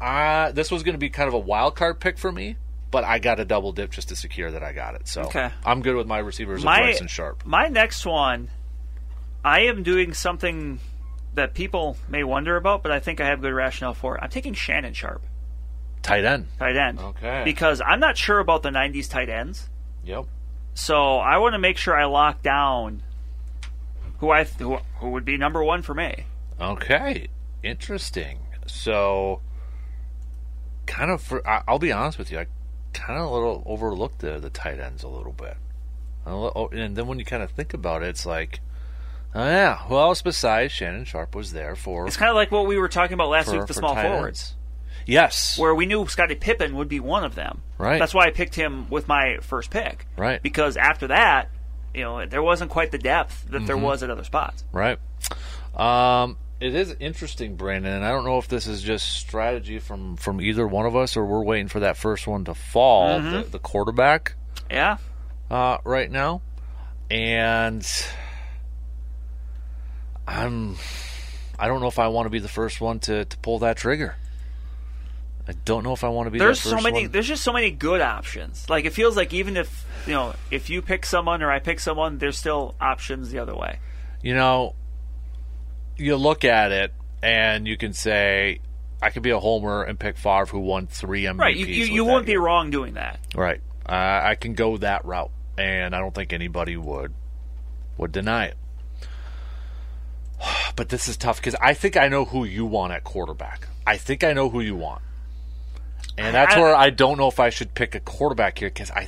[0.01, 2.57] uh, this was going to be kind of a wild card pick for me.
[2.89, 5.07] But I got a double dip just to secure that I got it.
[5.07, 5.49] So Okay.
[5.65, 7.45] I'm good with my receivers of My Bryson Sharp.
[7.45, 8.49] my next one,
[9.43, 10.79] I am doing something
[11.33, 14.23] that people may wonder about, but I think I have good rationale for it.
[14.23, 15.21] I'm taking Shannon Sharpe,
[16.01, 16.47] Tight end.
[16.57, 16.99] tight end.
[16.99, 17.41] Okay.
[17.43, 19.69] Because I'm not sure about the 90s tight ends.
[20.05, 20.25] Yep.
[20.73, 23.03] So I want to make sure I lock down
[24.19, 26.23] who I th- who, who would be number one for me.
[26.59, 27.27] Okay.
[27.63, 28.39] Interesting.
[28.65, 29.41] So,
[30.85, 31.21] kind of.
[31.21, 32.39] For, I'll be honest with you.
[32.39, 32.47] I
[32.97, 35.55] kind of a little overlooked the the tight ends a little bit.
[36.25, 38.59] Oh, And then when you kind of think about it, it's like,
[39.33, 42.67] oh yeah, who else besides Shannon Sharpe was there for It's kind of like what
[42.67, 44.53] we were talking about last for, week, the for small forwards, ends?
[45.05, 45.57] Yes.
[45.57, 47.61] where we knew Scottie Pippen would be one of them.
[47.77, 47.97] Right.
[47.97, 50.05] That's why I picked him with my first pick.
[50.17, 50.41] Right.
[50.43, 51.49] Because after that,
[51.93, 53.85] you know, there wasn't quite the depth that there Mm-hmm.
[53.85, 54.65] was at other spots.
[54.73, 54.99] Right.
[55.75, 60.15] Um, it is interesting, Brandon, and I don't know if this is just strategy from
[60.17, 63.31] from either one of us, or we're waiting for that first one to fall, Mm-hmm.
[63.31, 64.35] the, the quarterback,
[64.69, 64.97] Yeah.
[65.51, 66.41] uh, right now,
[67.11, 67.85] and
[70.27, 70.75] I'm.
[71.59, 73.77] I don't know if I want to be the first one to, to pull that
[73.77, 74.15] trigger.
[75.47, 76.39] I don't know if I want to be.
[76.39, 77.03] There's so many.
[77.03, 77.11] One.
[77.11, 78.69] There's just so many good options.
[78.69, 81.79] Like it feels like even if you know if you pick someone or I pick
[81.79, 83.79] someone, there's still options the other way.
[84.21, 84.75] you know,
[85.97, 88.59] you look at it and you can say,
[89.01, 91.39] I could be a homer and pick Favre, who won three MVPs.
[91.39, 91.55] Right.
[91.55, 93.19] You you, you won't be wrong doing that.
[93.35, 93.61] Right.
[93.87, 97.13] Uh, I can go that route, and I don't think anybody would
[97.97, 98.57] would deny it.
[100.75, 103.67] But this is tough because I think I know who you want at quarterback.
[103.87, 105.01] I think I know who you want,
[106.17, 108.91] and that's I- where I don't know if I should pick a quarterback here because
[108.91, 109.07] I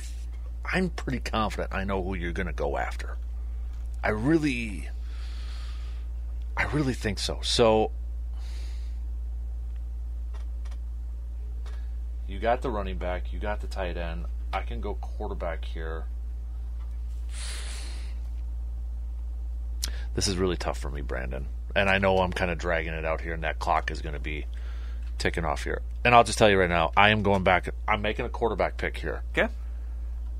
[0.64, 3.16] I'm pretty confident I know who you're going to go after.
[4.02, 4.88] I really,
[6.60, 7.38] I really think so.
[7.42, 7.90] So.
[12.28, 14.26] You got the running back, you got the tight end.
[14.52, 16.04] I can go quarterback here.
[20.14, 21.46] This is really tough for me, Brandon.
[21.74, 24.12] And I know I'm kind of dragging it out here, and that clock is going
[24.12, 24.44] to be
[25.18, 25.80] ticking off here.
[26.04, 27.70] And I'll just tell you right now, I am going back.
[27.88, 29.50] I'm making a quarterback pick here, Okay.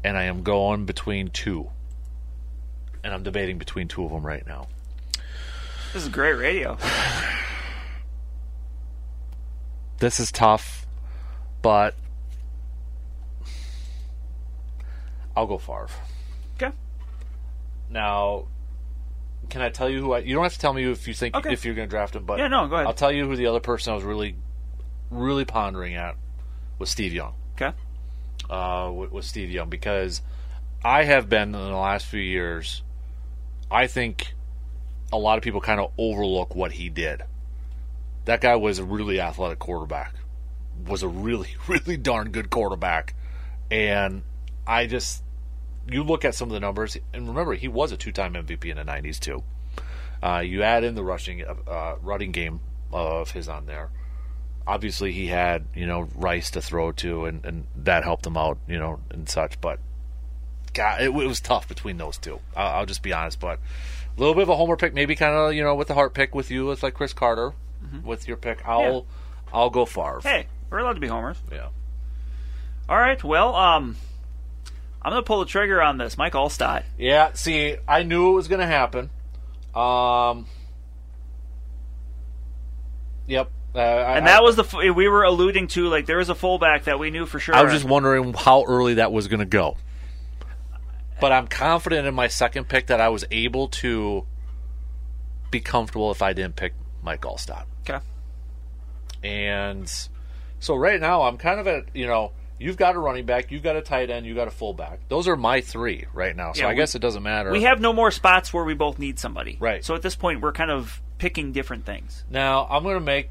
[0.05, 1.71] and I am going between two.
[3.03, 4.69] And I'm debating between two of them right now.
[5.93, 6.77] This is great radio.
[9.99, 10.87] This is tough,
[11.63, 11.95] but
[15.37, 15.89] I'll go Favre.
[16.57, 16.75] Okay.
[17.91, 18.47] Now,
[19.49, 20.21] can I tell you who I?
[20.21, 21.53] You don't have to tell me if you think Okay.
[21.53, 22.87] if you're going to draft him, but Yeah, no, go ahead.
[22.87, 24.37] I'll tell you who the other person I was really,
[25.11, 26.17] really pondering at
[26.79, 27.35] was Steve Young.
[27.61, 27.73] Okay.
[28.49, 30.23] Uh, with, with Steve Young because
[30.85, 32.83] I have been in the last few years.
[33.71, 34.35] I think
[35.13, 37.23] a lot of people kind of overlook what he did.
[38.25, 40.15] That guy was a really athletic quarterback.
[40.87, 43.15] Was a really, really darn good quarterback,
[43.71, 44.23] and
[44.67, 45.23] I just
[45.91, 48.77] you look at some of the numbers, and remember he was a two-time MVP in
[48.77, 49.43] the '90s too.
[50.23, 52.61] Uh, you add in the rushing, uh, running game
[52.93, 53.91] of his on there.
[54.67, 58.59] Obviously, he had you know Rice to throw to, and, and that helped him out,
[58.69, 59.61] you know, and such.
[59.61, 59.81] But
[60.73, 62.41] God, it, it was tough between those two.
[62.55, 63.41] I'll, I'll just be honest.
[63.41, 63.59] But
[64.21, 66.13] a little bit of a homer pick, maybe kind of you know with the heart
[66.15, 67.53] pick with you, It's like Cris Carter,
[68.05, 68.67] with your pick.
[68.69, 69.07] I'll
[69.53, 70.21] I'll go Favre.
[70.23, 71.39] Hey, we're allowed to be homers.
[71.51, 71.69] Yeah.
[72.89, 73.23] All right.
[73.25, 73.97] Well, um,
[75.03, 76.83] I'm gonna pull the trigger on this, Mike Alstott.
[76.99, 79.09] Yeah, see, I knew it was going to happen.
[79.75, 80.47] Um,
[83.27, 83.51] yep.
[83.75, 85.87] Uh, I, And that was the f- we were alluding to.
[85.89, 87.55] Like there was a fullback that we knew for sure.
[87.55, 89.77] I was just wondering how early that was going to go.
[91.21, 94.27] But I'm confident in my second pick that I was able to
[95.51, 97.65] be comfortable if I didn't pick Mike Alstott.
[97.89, 98.05] okay.
[99.23, 99.91] And
[100.61, 103.63] so right now I'm kind of at, you know, you've got a running back, you've
[103.63, 105.01] got a tight end, you got a fullback.
[105.09, 106.53] Those are my three right now.
[106.53, 107.51] So Yeah, I we- guess it doesn't matter.
[107.53, 109.57] We have no more spots where we both need somebody.
[109.61, 109.85] Right.
[109.85, 112.25] So at this point, we're kind of picking different things.
[112.31, 113.29] Now I'm going to make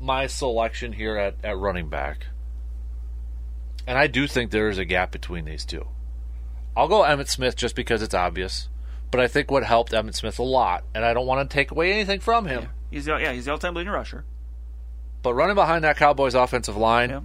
[0.00, 2.26] my selection here at, at running back,
[3.86, 5.86] and I do think there is a gap between these two.
[6.76, 8.68] I'll go Emmitt Smith just because it's obvious,
[9.10, 11.70] but I think what helped Emmitt Smith a lot, and I don't want to take
[11.70, 14.24] away anything from him, He's the, yeah, he's the all-time leading rusher.
[15.22, 17.20] but running behind that Cowboys offensive line Yeah.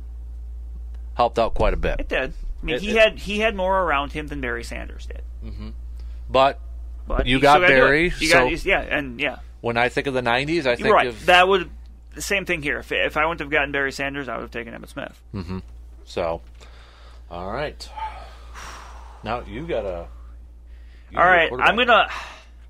[1.15, 1.99] helped out quite a bit.
[1.99, 2.33] It did.
[2.61, 5.21] I mean, It- he it- had he had more around him than Barry Sanders did.
[6.29, 6.59] But
[7.07, 7.85] But You got still gotta do it.
[7.85, 10.89] Barry, You so- got, yeah, and yeah, when I think of the '90s, I think
[10.93, 11.07] right.
[11.07, 11.69] of That would
[12.15, 12.79] the same thing here.
[12.79, 15.21] If if I wouldn't have gotten Barry Sanders, I would have taken Emmitt Smith.
[15.33, 15.59] Mm-hmm.
[16.05, 16.41] So.
[17.29, 17.87] All right.
[19.25, 20.07] Now you gotta.
[21.09, 21.51] you All right.
[21.51, 22.07] I'm gonna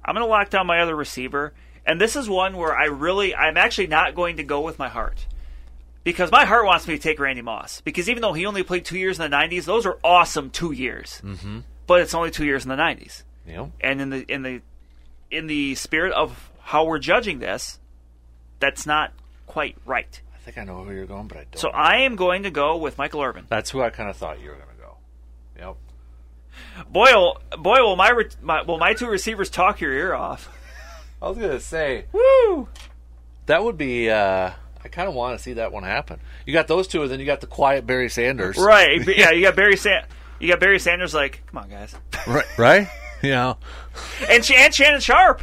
[0.03, 1.53] I'm gonna lock down my other receiver,
[1.85, 4.87] and this is one where I really I'm actually not going to go with my
[4.87, 5.27] heart
[6.05, 8.85] because my heart wants me to take Randy Moss because even though he only played
[8.85, 11.21] two years in the '90s, those are awesome two years.
[11.25, 11.59] Mm-hmm.
[11.87, 14.61] But it's only two years in the '90s, You know, and in the in the
[15.29, 17.79] in the spirit of how we're judging this,
[18.61, 19.11] that's not
[19.45, 20.21] quite right.
[20.33, 21.59] I think I know who you're going, but I don't.
[21.59, 23.45] So I am going to go with Michael Irvin.
[23.49, 24.74] That's who I kind of thought you were going to.
[26.89, 30.49] Boy, will, boy, will my, re- my will my two receivers talk your ear off.
[31.21, 32.67] I was going to say Woo!
[33.45, 34.09] that would be.
[34.09, 34.51] uh
[34.83, 36.19] I kind of want to see that one happen.
[36.45, 38.55] You got those two, and then you got the quiet Barry Sanders.
[38.57, 39.03] Right?
[39.07, 40.05] Yeah, you got Barry San-
[40.39, 41.11] you got Barry Sanders.
[41.11, 41.95] Like, come on, guys,
[42.27, 42.45] Right.
[42.57, 42.87] Right.
[43.23, 43.55] Yeah.
[44.29, 45.41] and, and Shannon Sharpe.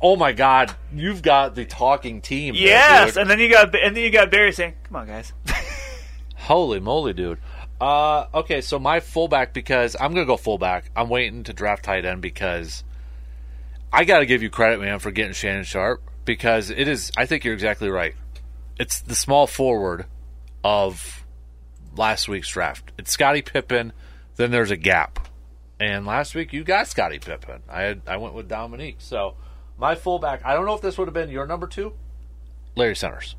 [0.00, 0.74] Oh my God!
[0.92, 2.54] You've got the talking team.
[2.56, 5.32] Yes, and then you got and then you got Barry saying, "Come on, guys."
[6.36, 7.38] Holy moly, dude.
[7.82, 10.92] Uh, okay, so my fullback because I'm gonna go fullback.
[10.94, 12.84] I'm waiting to draft tight end because
[13.92, 17.10] I got to give you credit, man, for getting Shannon Sharpe because it is.
[17.16, 18.14] I think you're exactly right.
[18.78, 20.06] It's the small forward
[20.62, 21.26] of
[21.96, 22.92] last week's draft.
[22.98, 23.92] It's Scottie Pippen.
[24.36, 25.28] Then there's a gap,
[25.80, 27.62] and last week you got Scottie Pippen.
[27.68, 28.98] I had, I went with Dominique.
[29.00, 29.34] So
[29.76, 30.42] my fullback.
[30.44, 31.94] I don't know if this would have been your number two,
[32.76, 33.34] Larry Centers.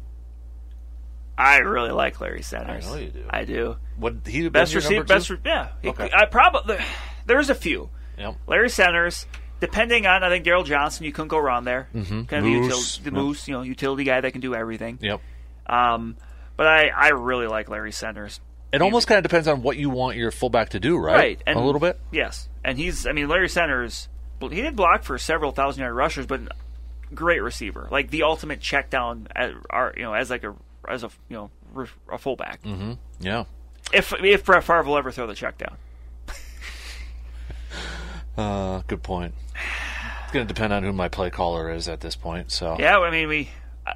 [1.38, 2.86] I really like Larry Sanders.
[2.88, 3.24] I know you do.
[3.30, 3.76] I do.
[4.00, 5.04] Would he have Best receiver.
[5.04, 5.30] Best.
[5.30, 5.70] Re- yeah.
[5.82, 6.10] He- Okay.
[6.16, 6.78] I probably
[7.26, 7.90] there's a few.
[8.18, 8.36] Yep.
[8.48, 9.26] Larry Centers.
[9.60, 11.88] Depending on, I think Daryl Johnston, you couldn't go wrong there.
[11.96, 12.24] Mm-hmm.
[12.24, 12.98] Kind of Moose.
[12.98, 13.14] a util- the Yep.
[13.14, 15.00] moose, you know, utility guy that can do everything.
[15.02, 15.22] Yep.
[15.68, 16.18] Um,
[16.58, 18.40] but I, I really like Larry Sanders.
[18.74, 21.16] It almost kind of depends on what you want your fullback to do, right?
[21.16, 22.00] Right, and a little bit.
[22.12, 23.06] Yes, and he's.
[23.08, 24.10] I mean, Larry Sanders.
[24.42, 26.42] He did block for several thousand yard rushers, but
[27.14, 30.56] great receiver, like the ultimate check down, as, are you know, as like a
[30.90, 31.52] as a you know
[32.12, 32.62] a fullback.
[32.64, 32.94] Mm-hmm.
[33.20, 33.46] Yeah.
[33.94, 35.78] If if Brett Favre will ever throw the check down.
[38.36, 39.36] Uh, good point.
[40.24, 42.52] It's going to depend on who my play caller is at this point.
[42.52, 43.50] So Yeah, I mean we.
[43.86, 43.94] uh,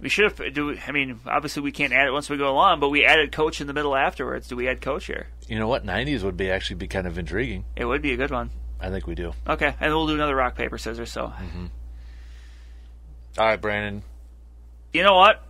[0.00, 0.54] We should have.
[0.54, 1.20] Do I mean?
[1.26, 3.74] Obviously, we can't add it once we go along, but we added coach in the
[3.74, 4.48] middle afterwards.
[4.48, 5.28] Do we add coach here?
[5.48, 5.84] you know what?
[5.84, 7.66] '90s would be actually be kind of intriguing.
[7.76, 8.50] It would be a good one.
[8.80, 9.34] I think we do.
[9.46, 11.12] Okay, and we'll do another rock paper scissors.
[11.12, 11.32] So, All
[13.36, 14.02] right, Brandon.
[14.94, 15.44] you know what?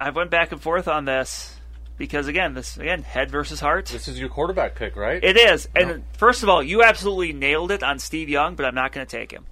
[0.00, 1.56] I went back and forth on this
[1.96, 3.86] because again, this again head versus heart.
[3.86, 5.22] This is your quarterback pick, right?
[5.22, 8.74] It is, and first of all, you absolutely nailed it on Steve Young, but I'm
[8.74, 9.46] not going to take him.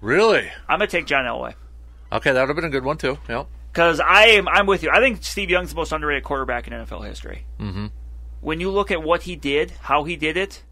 [0.00, 0.48] really?
[0.68, 1.54] I'm going to take John Elway
[2.12, 3.18] Okay, that would have been a good one too.
[3.28, 3.46] Yep.
[3.72, 4.46] because I am.
[4.48, 4.90] I'm with you.
[4.92, 7.46] I think Steve Young's the most underrated quarterback in NFL history.
[7.58, 7.86] Mm-hmm.
[8.42, 10.62] When you look at what he did, how he did it,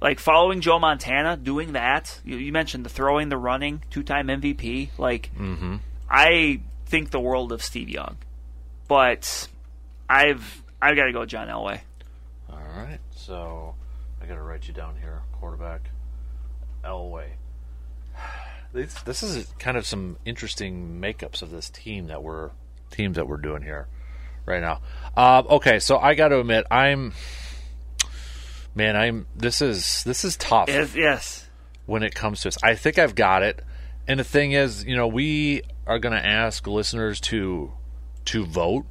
[0.00, 2.18] like following Joe Montana, doing that.
[2.24, 4.90] You, you mentioned the throwing, the running, two-time MVP.
[4.96, 5.30] Like,
[6.08, 8.16] I think the world of Steve Young,
[8.90, 9.46] but
[10.08, 11.80] I've I've got to go John Elway.
[12.50, 12.98] All right.
[13.12, 13.76] So
[14.20, 15.22] I got to write you down here.
[15.32, 15.88] Quarterback,
[16.84, 17.28] Elway.
[18.72, 22.50] This, this is kind of some interesting makeups of this team that we're
[22.92, 23.88] teams that we're doing here
[24.46, 24.80] right now.
[25.16, 27.12] Uh, okay, so I got to admit, I'm
[28.76, 31.48] man, I'm this is this is tough Yes, yes.
[31.86, 32.58] when it comes to this.
[32.62, 33.60] I think I've got it.
[34.06, 37.72] And the thing is, you know, we are going to ask listeners to
[38.30, 38.86] to vote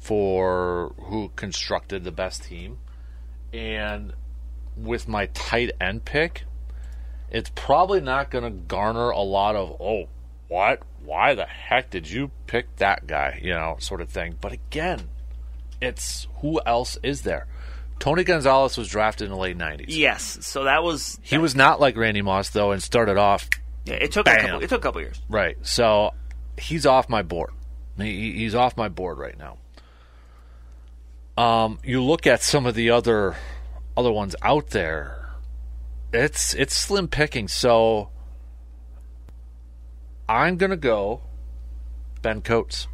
[0.00, 2.78] for who constructed the best team.
[3.52, 4.12] And
[4.76, 6.44] with my tight end pick,
[7.28, 10.08] it's probably not going to garner a lot of oh,
[10.46, 10.82] what?
[11.04, 13.40] Why the heck did you pick that guy?
[13.42, 14.36] You know, sort of thing.
[14.40, 15.08] But again,
[15.82, 17.48] it's who else is there?
[17.98, 19.86] Tony Gonzalez was drafted in the late 90s.
[19.88, 20.38] Yes.
[20.42, 23.48] So that was He was not like Randy Moss though, and started off
[23.86, 24.62] Yeah, it took a couple.
[24.62, 25.20] It took a couple years.
[25.28, 25.56] right.
[25.62, 26.14] So
[26.56, 27.50] he's off my board.
[27.98, 29.58] He, he's off my board right now.
[31.36, 33.36] Um, you look at some of the other
[33.96, 35.30] other ones out there.
[36.12, 37.48] It's it's slim picking.
[37.48, 38.10] So
[40.28, 41.20] I'm gonna go
[42.22, 42.88] Ben Coates.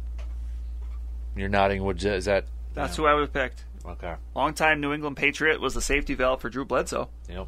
[1.35, 1.83] You're nodding.
[1.83, 3.65] Would is that That's who I would have picked.
[3.85, 4.15] okay?
[4.35, 7.09] Longtime New England Patriot was the safety valve for Drew Bledsoe.
[7.29, 7.47] Yep.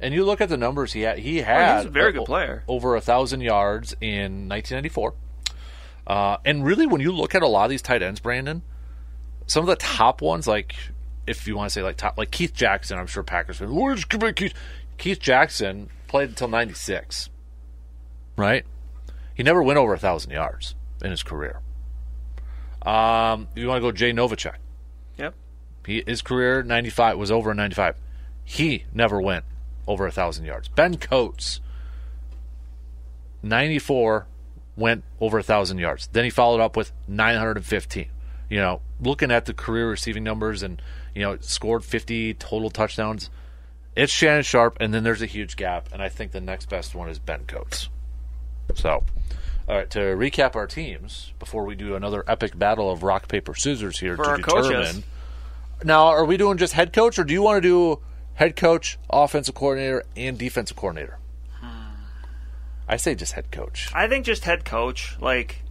[0.00, 1.18] And you look at the numbers he had.
[1.18, 2.62] He had He's a very good player.
[2.68, 5.14] over a thousand yards in 1994.
[6.06, 8.62] Uh, and really, when you look at a lot of these tight ends, Brandon,
[9.46, 10.74] some of the top ones, like
[11.26, 13.72] if you want to say like top, like Keith Jackson, I'm sure Packers fans.
[13.72, 14.54] Where's Keith?
[14.98, 17.28] Keith Jackson played until 96,
[18.36, 18.64] right?
[19.34, 21.60] He never went over a thousand yards in his career.
[22.82, 24.54] Um, you want to go Jay Novacek,
[25.18, 25.34] Yep.
[25.86, 27.96] he, his career 95 was over in 95.
[28.44, 29.44] He never went
[29.88, 30.68] over a thousand yards.
[30.68, 31.60] Ben Coates
[33.42, 34.26] 94
[34.76, 36.08] went over a thousand yards.
[36.12, 38.06] Then he followed up with 915.
[38.48, 40.80] You know, looking at the career receiving numbers and
[41.14, 43.30] you know scored 50 total touchdowns.
[43.96, 46.94] It's Shannon Sharpe, and then there's a huge gap, and I think the next best
[46.94, 47.88] one is Ben Coates.
[48.74, 49.04] So,
[49.68, 53.54] all right, to recap our teams before we do another epic battle of rock paper
[53.54, 54.62] scissors here For to determine.
[54.72, 55.02] coaches.
[55.82, 58.00] Now, are we doing just head coach, or do you want to do
[58.34, 61.18] head coach, offensive coordinator, and defensive coordinator?
[62.88, 63.90] I say just head coach.
[63.94, 65.16] I think just head coach.
[65.20, 65.62] Like,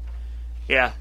[0.67, 0.93] yeah,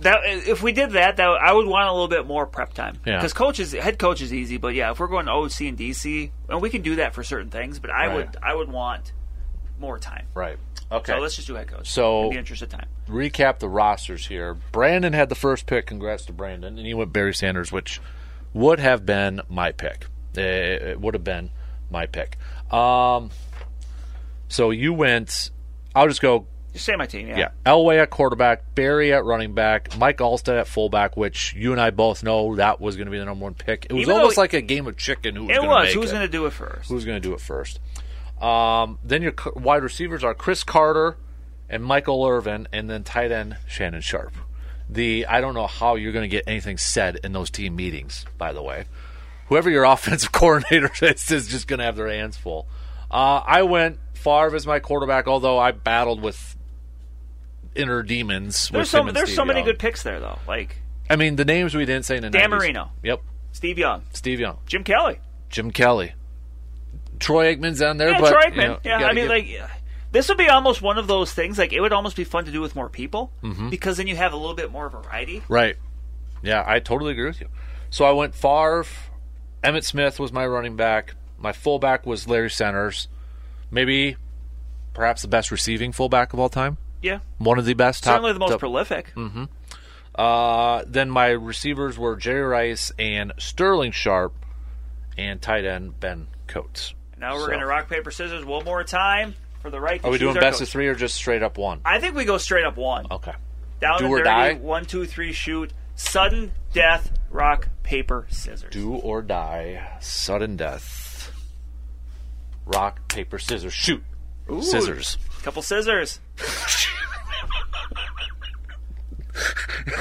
[0.00, 2.98] that if we did that, that I would want a little bit more prep time.
[3.06, 3.16] Yeah.
[3.16, 5.78] Because coach is head coach is easy, but yeah, if we're going to OC and
[5.78, 8.16] DC, and we can do that for certain things, but I Right.
[8.16, 9.12] would I would want
[9.78, 10.26] more time.
[10.34, 10.58] Right.
[10.90, 11.12] Okay.
[11.14, 11.90] So let's just do head coach.
[11.90, 12.86] So- in the interest of time.
[13.08, 14.54] recap the rosters here.
[14.72, 15.86] Brandon had the first pick.
[15.86, 18.00] Congrats to Brandon, and he went Barry Sanders, which
[18.52, 20.06] would have been my pick.
[20.34, 21.50] It, it would have been
[21.90, 22.36] my pick.
[22.72, 23.30] Um,
[24.48, 25.50] so you went.
[25.94, 26.46] I'll just go.
[26.72, 27.28] Just say my team.
[27.28, 27.38] Yeah.
[27.38, 31.80] Yeah, Elway at quarterback, Barry at running back, Mike Alstott at fullback, which you and
[31.80, 33.86] I both know that was going to be the number one pick.
[33.90, 35.36] It was Even almost like a game of chicken.
[35.36, 35.92] Who was It was.
[35.92, 36.88] Who was going to do it first?
[36.88, 37.78] Who's going to do it first?
[38.40, 41.16] Um, then your wide receivers are Cris Carter
[41.68, 44.34] and Michael Irvin, and then tight end Shannon Sharpe.
[44.88, 48.24] The I don't know how you're going to get anything said in those team meetings.
[48.38, 48.86] By the way,
[49.48, 52.66] whoever your offensive coordinator is is just going to have their hands full.
[53.10, 56.56] Uh, I went Favre is my quarterback, although I battled with
[57.74, 58.68] inner demons.
[58.68, 59.66] There's with so there's Steve so many Young.
[59.66, 60.38] good picks there though.
[60.46, 60.76] Like
[61.10, 62.58] I mean, the names we didn't say in the Dan 90s.
[62.58, 62.90] Marino.
[63.02, 63.20] Yep,
[63.52, 65.18] Steve Young, Steve Young, Jim Kelly.
[65.50, 66.14] Jim Kelly,
[67.20, 68.10] Troy Aikman's on there.
[68.10, 68.68] Yeah, but Troy you Aikman.
[68.68, 69.70] know, yeah, I mean, give- like
[70.12, 71.58] this would be almost one of those things.
[71.58, 73.70] Like it would almost be fun to do with more people Mm-hmm.
[73.70, 75.42] because then you have a little bit more variety.
[75.48, 75.76] Right.
[76.42, 77.48] Yeah, I totally agree with you.
[77.90, 78.84] So I went Favre.
[79.62, 81.14] Emmitt Smith was my running back.
[81.38, 83.06] My fullback was Larry Centers.
[83.72, 84.16] Maybe,
[84.94, 86.76] perhaps the best receiving fullback of all time.
[87.00, 88.04] Yeah, One of the best.
[88.04, 89.12] Top, certainly the most top- prolific.
[90.14, 94.34] uh, then my receivers were Jerry Rice and Sterling Sharpe,
[95.18, 96.94] and tight end Ben Coates.
[97.18, 100.04] Now we're So- going to rock paper scissors one more time for the right.
[100.04, 100.62] Are we doing best coach.
[100.62, 101.80] of three or just straight up one?
[101.84, 103.06] I think we go straight up one.
[103.10, 103.32] Okay.
[103.80, 104.28] Down Do or dirty.
[104.30, 104.54] die?
[104.54, 105.72] One, two, three, shoot.
[105.96, 107.10] Sudden death.
[107.30, 108.72] Rock paper scissors.
[108.72, 109.96] Do or die.
[110.00, 111.11] Sudden death.
[112.72, 113.72] Rock paper scissors.
[113.72, 114.02] Shoot.
[114.50, 115.18] Ooh, Scissors.
[115.42, 116.20] Couple scissors.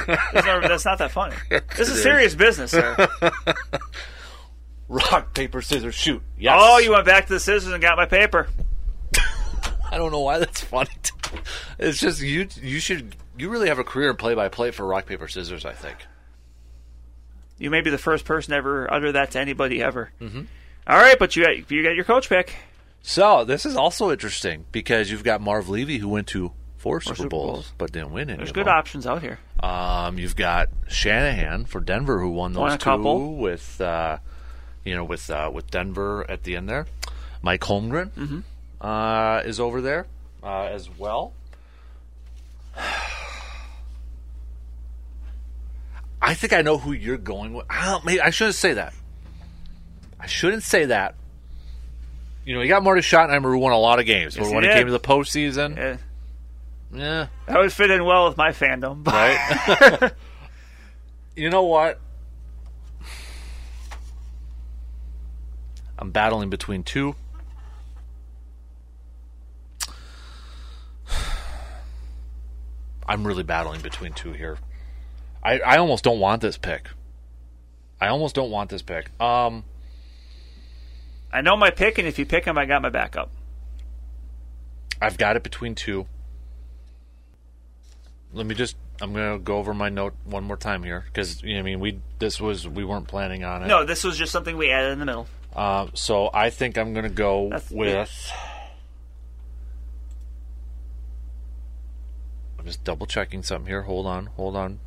[0.06, 1.36] that's, not, that's not that funny.
[1.78, 3.08] This is serious business, sir.
[4.88, 5.96] Rock paper scissors.
[5.96, 6.22] Shoot.
[6.38, 6.56] Yes.
[6.60, 8.48] Oh, you went back to the scissors and got my paper.
[9.92, 10.90] I don't know why that's funny.
[11.80, 12.48] It's just you.
[12.62, 13.16] You should.
[13.38, 15.66] You really have a career in play-by-play for rock paper scissors.
[15.66, 15.98] I think.
[17.58, 20.12] You may be the first person to ever utter that to anybody ever.
[20.20, 20.42] Mm-hmm.
[20.88, 22.56] All right, but you got you got your coach pick.
[23.02, 27.16] So this is also interesting because you've got Marv Levy who went to four Super,
[27.16, 27.74] Super Bowls, Bowls.
[27.78, 28.38] but didn't win any.
[28.38, 29.40] There's good options out here.
[29.62, 33.36] Um, you've got Shanahan for Denver who won those Won two couple.
[33.38, 34.18] with, uh,
[34.84, 36.88] you know, with uh, with Denver at the end there.
[37.44, 38.40] Mike Holmgren Mm-hmm.
[38.86, 40.06] uh, is over there
[40.44, 41.34] uh, as well.
[46.22, 47.66] I think I know who you're going with.
[47.70, 48.94] I, don't, maybe, I shouldn't say that.
[50.22, 51.16] I shouldn't say that.
[52.46, 54.56] You know, he got Marty Schottenheimer who won a lot of games, Yes, but he
[54.56, 55.98] when it came to the postseason, Eh,
[56.94, 59.04] yeah, that would fit in well with my fandom.
[59.04, 60.12] But right?
[61.36, 62.00] you know what?
[65.98, 67.16] I'm battling between two.
[73.08, 74.58] I'm really battling between two here.
[75.44, 76.88] I, I almost don't want this pick.
[78.00, 79.12] I almost don't want this pick.
[79.22, 79.64] Um,
[81.34, 83.30] I know my pick, and if you pick him, I got my backup.
[85.02, 86.06] I've got it between two.
[88.34, 88.76] Let me just.
[89.02, 91.80] I'm gonna go over my note one more time here because you know, I mean
[91.80, 93.68] we this was we weren't planning on it.
[93.68, 95.28] No, this was just something we added in the middle.
[95.56, 98.32] Uh, so I think I'm gonna go That's- with.
[102.60, 103.82] I'm just double checking something here.
[103.82, 104.80] Hold on, hold on.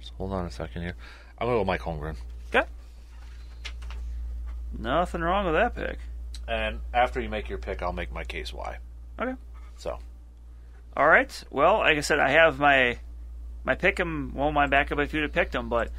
[0.00, 0.94] Just hold on a second here.
[1.36, 2.16] I'm gonna go with Mike Holmgren.
[4.76, 5.98] Nothing wrong with that pick.
[6.46, 8.78] And after you make your pick, I'll make my case why.
[9.20, 9.34] Okay.
[9.76, 9.98] So
[10.96, 11.44] All right.
[11.50, 12.98] Well, like I said, I have my
[13.64, 14.32] my pick him.
[14.34, 15.90] Well, my backup if you'd have picked him, but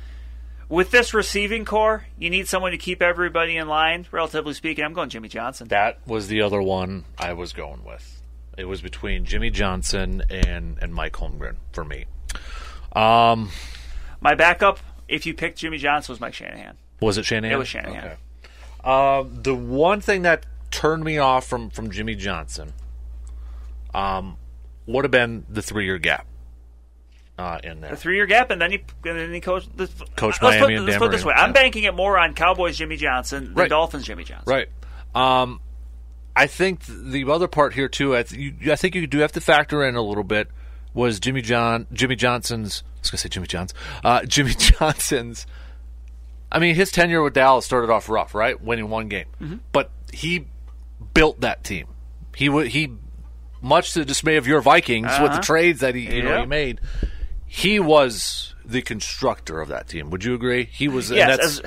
[0.67, 4.05] with this receiving core, you need someone to keep everybody in line.
[4.11, 5.67] Relatively speaking, I'm going Jimmy Johnson.
[5.69, 8.21] that was the other one I was going with.
[8.57, 12.05] It was between Jimmy Johnson and and Mike Holmgren for me.
[12.93, 13.51] Um,
[14.21, 16.75] My backup, if you picked Jimmy Johnson, was Mike Shanahan.
[16.99, 17.55] was it Shanahan?
[17.55, 18.03] It was Shanahan.
[18.03, 18.15] Okay.
[18.83, 22.73] Um, the one thing that turned me off from from Jimmy Johnson,
[23.93, 24.37] um,
[24.85, 26.25] would have been the three year gap.
[27.37, 29.75] Uh, in there, A three year gap, and then he and then he coached.
[29.77, 31.53] This, Coached let's Miami put, let's put it this way: I'm yeah.
[31.53, 33.69] banking it more on Cowboys Jimmy Johnson than Right.
[33.69, 34.43] Dolphins Jimmy Johnson.
[34.45, 34.67] right?
[35.15, 35.61] Um,
[36.35, 38.15] I think the other part here too.
[38.15, 40.49] I, th- you, I think you do have to factor in a little bit.
[40.93, 42.83] Was Jimmy John Jimmy Johnson's?
[42.85, 43.73] I was gonna say Jimmy John's.
[44.03, 45.47] Uh, Jimmy Johnson's.
[46.51, 48.59] I mean, his tenure with Dallas started off rough, right?
[48.59, 49.57] Winning one game, Mm-hmm.
[49.71, 50.47] but he
[51.13, 51.87] built that team.
[52.35, 52.91] He wa he
[53.61, 55.41] much to the dismay of your Vikings with the Uh-huh.
[55.41, 56.79] trades that he you know he made,
[57.45, 60.09] he was the constructor of that team.
[60.11, 60.69] Would you agree?
[60.71, 61.11] He was.
[61.11, 61.61] Yes, as,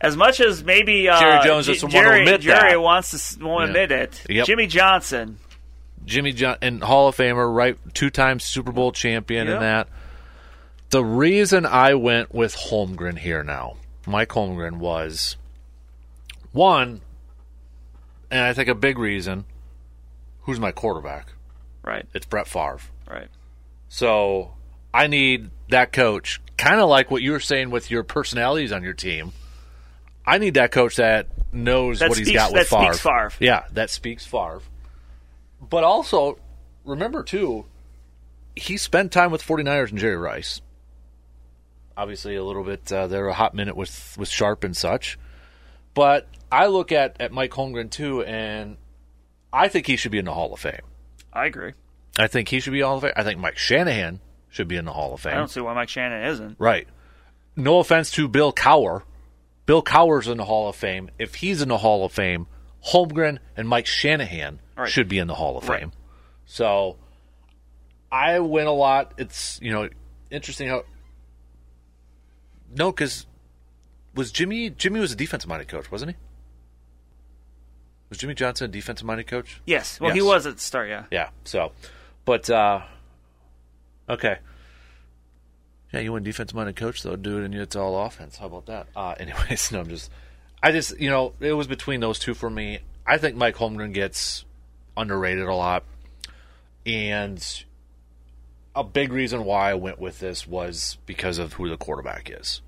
[0.00, 2.80] as much as maybe uh, Jerry Jones doesn't want to Jerry, admit Jerry that.
[2.80, 3.82] wants to won't Yeah.
[3.82, 4.22] admit it.
[4.28, 4.46] Yep.
[4.46, 5.38] Jimmy Johnson,
[6.04, 7.76] Jimmy John and Hall of Famer, right?
[7.94, 9.52] Two time Super Bowl champion Yeah.
[9.54, 9.88] and that.
[10.90, 13.76] The reason I went with Holmgren here now,
[14.06, 15.36] Mike Holmgren was
[16.52, 17.00] one,
[18.30, 19.44] and I think a big reason.
[20.42, 21.28] Who's my quarterback?
[21.84, 22.78] right, It's Brett Favre.
[23.08, 23.28] right.
[23.88, 24.54] So
[24.94, 28.82] I need that coach, kind of like what you were saying with your personalities on
[28.82, 29.32] your team.
[30.26, 32.92] I need that coach that knows That what he's got with that Favre.
[32.94, 33.32] speaks Favre.
[33.40, 34.60] Yeah, that speaks Favre.
[35.60, 36.38] But also,
[36.84, 37.66] remember too,
[38.56, 40.60] he spent time with 49ers and Jerry Rice.
[41.96, 45.18] Obviously, a little bit uh, there a hot minute with with Sharpe and such.
[45.94, 48.76] But I look at at Mike Holmgren too, and
[49.52, 50.80] I think he should be in the Hall of Fame.
[51.32, 51.72] I agree.
[52.18, 53.12] I think he should be Hall of Fame.
[53.16, 55.32] I think Mike Shanahan should be in the Hall of Fame.
[55.34, 56.56] I don't see why Mike Shannon isn't.
[56.58, 56.86] Right.
[57.56, 59.02] No offense to Bill Cowher.
[59.66, 61.10] Bill Cowher's in the Hall of Fame.
[61.18, 62.46] If he's in the Hall of Fame,
[62.88, 64.88] Holmgren and Mike Shanahan Right.
[64.90, 65.80] should be in the Hall of Right.
[65.80, 65.92] Fame.
[66.46, 66.96] So
[68.10, 69.14] I win a lot.
[69.18, 69.88] It's, you know,
[70.30, 70.84] interesting how.
[72.74, 73.26] No, because
[74.14, 74.70] was Jimmy.
[74.70, 76.16] Jimmy was a defensive minded coach, wasn't he?
[78.08, 79.60] Was Jimmy Johnson a defensive minded coach?
[79.64, 80.88] Yes, well, he was at the start.
[80.88, 81.30] Yeah, Yeah.
[81.44, 81.72] So,
[82.24, 82.82] but uh
[84.08, 84.38] okay.
[85.92, 88.36] Yeah, you win defensive minded coach though, dude, and it's all offense.
[88.36, 88.86] How about that?
[88.94, 90.10] Uh anyways, no, I'm just
[90.62, 92.80] I just you know, it was between those two for me.
[93.06, 94.44] I think Mike Holmgren gets
[94.96, 95.84] underrated a lot.
[96.84, 97.64] And
[98.74, 102.62] a big reason why I went with this was because of who the quarterback is.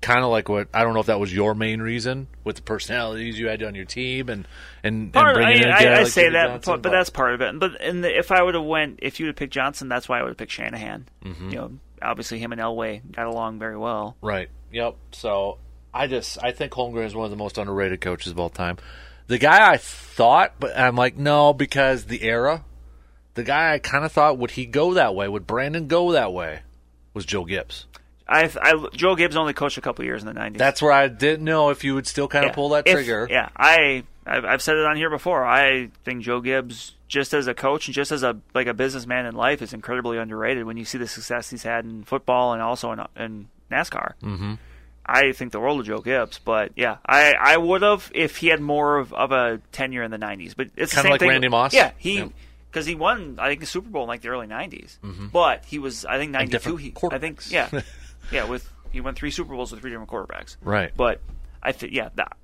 [0.00, 2.62] Kind of like what I don't know if that was your main reason with the
[2.62, 4.46] personalities you had on your team and
[4.84, 6.82] and, Part and of- I, mean, in a I, I like say that, Johnson, but,
[6.82, 7.58] but that's part of it.
[7.58, 10.08] But in the, if I would have went, if you would have picked Johnson, that's
[10.08, 11.08] why I would have picked Shanahan.
[11.24, 11.48] Mm-hmm.
[11.48, 14.16] You know, obviously him and Elway got along very well.
[14.20, 14.50] Right.
[14.70, 14.94] Yep.
[15.10, 15.58] So
[15.92, 18.76] I just I think Holmgren is one of the most underrated coaches of all time.
[19.26, 22.64] The guy I thought, but I'm like no because the era.
[23.38, 25.28] The guy I kind of thought would he go that way?
[25.28, 26.62] Would Brandon go that way?
[27.14, 27.86] Was Joe Gibbs?
[28.26, 30.56] I, I Joe Gibbs only coached a couple years in the '90s.
[30.58, 32.54] That's where I didn't know if you would still kind of Yeah.
[32.56, 33.28] pull that If- trigger.
[33.30, 35.44] yeah, I I've, said it on here before.
[35.46, 39.24] I think Joe Gibbs, just as a coach and just as a like a businessman
[39.24, 40.64] in life, is incredibly underrated.
[40.64, 44.54] When you see the success he's had in football and also in, in NASCAR, mm-hmm.
[45.06, 46.40] I think the world of Joe Gibbs.
[46.44, 50.10] But yeah, I I would have if he had more of, of a tenure in
[50.10, 50.56] the '90s.
[50.56, 51.28] But it's the Kinda same like thing.
[51.28, 51.72] Randy Moss?
[51.72, 52.16] Yeah, he.
[52.18, 52.32] Yep.
[52.70, 54.98] Because he won, I think, the Super Bowl in like the early '90s,
[55.32, 56.76] but he was, I think, '92.
[56.76, 57.68] He, I think, yeah,
[58.30, 60.56] yeah, with he won three Super Bowls with three different quarterbacks.
[60.62, 60.92] Right.
[60.96, 61.20] But
[61.62, 62.36] I think, yeah, that,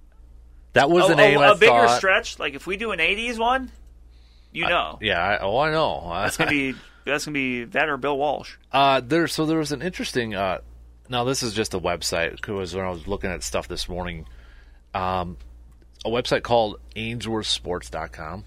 [0.73, 1.99] That was a, the name a, I a bigger thought.
[1.99, 2.39] stretch.
[2.39, 3.71] Like if we do an '80s one,
[4.53, 5.21] you know, Yeah.
[5.23, 6.09] I, oh, I know.
[6.23, 8.55] that's gonna be that's gonna be that or Bill Walsh.
[8.73, 10.35] Uh, there, so there was an interesting.
[10.35, 10.59] Uh,
[11.11, 14.27] now this is just a website because when I was looking at stuff this morning,
[14.95, 15.37] um,
[16.05, 18.45] a website called AinsworthSports.com,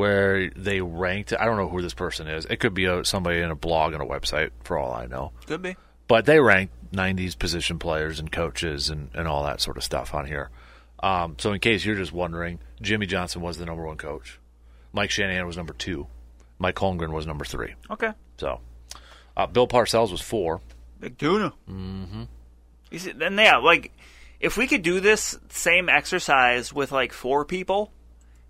[0.00, 1.34] where they ranked.
[1.38, 2.46] I don't know who this person is.
[2.46, 5.32] It could be a, somebody in a blog and a website for all I know.
[5.46, 5.76] Could be.
[6.08, 10.14] But they ranked '90s position players and coaches and, and all that sort of stuff
[10.14, 10.48] on here.
[11.02, 14.38] Um, so in case you're just wondering, Jimmy Johnson was the number one coach.
[14.94, 16.06] Mike Shanahan was number two.
[16.58, 17.74] Mike Holmgren was number three.
[17.90, 18.12] Okay.
[18.38, 18.60] So,
[19.36, 20.62] uh, Bill Parcells was four.
[20.98, 21.52] Big tuna.
[21.70, 22.22] Mm-hmm.
[22.90, 23.92] You see, then yeah, like
[24.40, 27.92] if we could do this same exercise with like four people,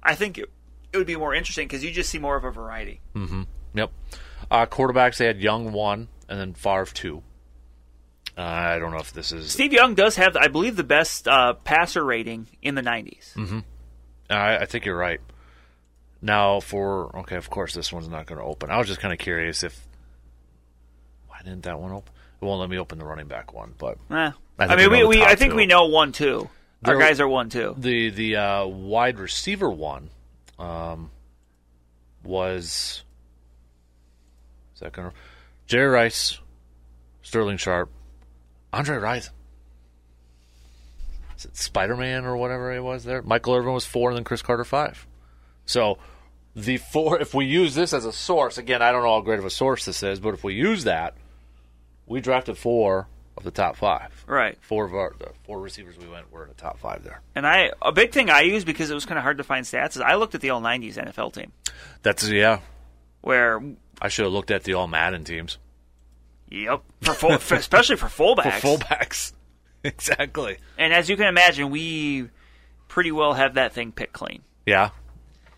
[0.00, 0.48] I think it,
[0.92, 3.00] it would be more interesting because you just see more of a variety.
[3.74, 3.90] Yep.
[4.50, 7.22] Uh, quarterbacks, they had Young one and then Favre two.
[8.36, 9.50] Uh, I don't know if this is.
[9.50, 13.62] Steve Young does have, I believe, the best uh, passer rating in the '90s.
[14.30, 15.20] I, I think you're right.
[16.22, 18.70] Now, for okay, of course, this one's not going to open.
[18.70, 19.86] I was just kind of curious if
[21.28, 22.12] why didn't that one open?
[22.40, 24.30] It won't let me open the running back one, but Eh.
[24.58, 25.56] I I, mean, we we, know the we top I think two.
[25.56, 26.48] we know one two.
[26.84, 27.74] Our There- guys are one two.
[27.76, 30.10] the the uh, wide receiver one
[30.60, 31.10] um,
[32.22, 33.02] was
[34.74, 35.12] is that gonna
[35.66, 36.38] Jerry Rice,
[37.22, 37.90] Sterling Sharpe,
[38.72, 38.98] Andre
[41.46, 43.22] it Spider Man or whatever it was there?
[43.22, 45.06] Michael Irvin was four, and then Cris Carter five.
[45.64, 45.98] So
[46.54, 47.18] the four.
[47.20, 49.50] If we use this as a source, again, I don't know how great of a
[49.50, 51.14] source this is, but if we use that,
[52.06, 53.08] we drafted four
[53.40, 54.24] of the top five.
[54.26, 54.56] Right.
[54.60, 57.20] Four of our the four receivers we went were in the top five there.
[57.34, 59.64] And I a big thing I used because it was kind of hard to find
[59.66, 61.52] stats is I looked at the all '90s NFL team
[62.02, 62.60] That's yeah.
[63.22, 63.62] where
[64.00, 65.58] I should have looked at the all Madden teams
[66.50, 68.52] yep for full, for, especially for fullbacks.
[68.60, 69.32] for fullbacks.
[69.84, 70.58] exactly.
[70.78, 72.28] And as you can imagine, we
[72.88, 74.42] pretty well have that thing picked clean.
[74.66, 74.90] Yeah,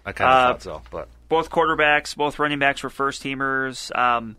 [0.07, 3.95] I kind of Uh, thought so, but both quarterbacks, both running backs were first teamers.
[3.97, 4.37] Um,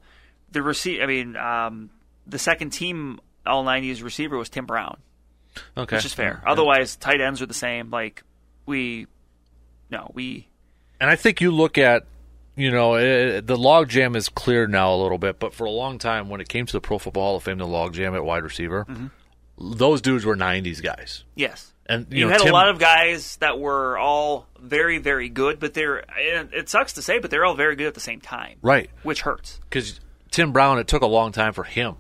[0.52, 1.90] the receive, I mean, um,
[2.28, 4.98] the second team all '90s receiver was Tim Brown,
[5.78, 5.96] Okay.
[5.98, 6.42] which is fair.
[6.44, 6.52] Yeah.
[6.52, 7.90] Otherwise, tight ends are the same.
[7.90, 8.24] Like
[8.66, 9.08] we,
[9.90, 10.48] no, we
[11.00, 12.06] And I think you look at,
[12.56, 15.72] you know, eh, the log jam is clear now a little bit, but for a
[15.72, 18.16] long time, when it came to the Pro Football Hall of Fame, the log jam
[18.16, 18.86] at wide receiver,
[19.60, 21.24] those dudes were '90s guys.
[21.36, 21.70] yes.
[21.86, 25.28] And you, You, know, had Tim- a lot of guys that were all very, very
[25.28, 25.98] good, but they're.
[26.18, 28.90] It it sucks to say, but they're all very good at the same time, right
[29.04, 29.60] which hurts.
[29.70, 30.00] because
[30.32, 30.80] Tim Brown.
[30.80, 31.96] It took a long time for him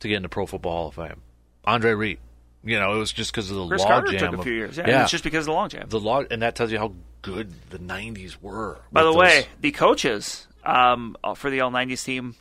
[0.00, 1.22] to get into Pro Football Hall of Fame.
[1.64, 2.18] Andre Reed,
[2.64, 4.32] you know, it was just because of the Cris log Carter jam.
[4.32, 4.76] took a few years.
[4.76, 5.02] Yeah, yeah.
[5.02, 5.86] it's just because of the long jam.
[5.88, 6.92] the log, and that tells you how
[7.22, 8.78] good the '90s were.
[8.92, 12.34] By the with way, the coaches um, for the all '90s team,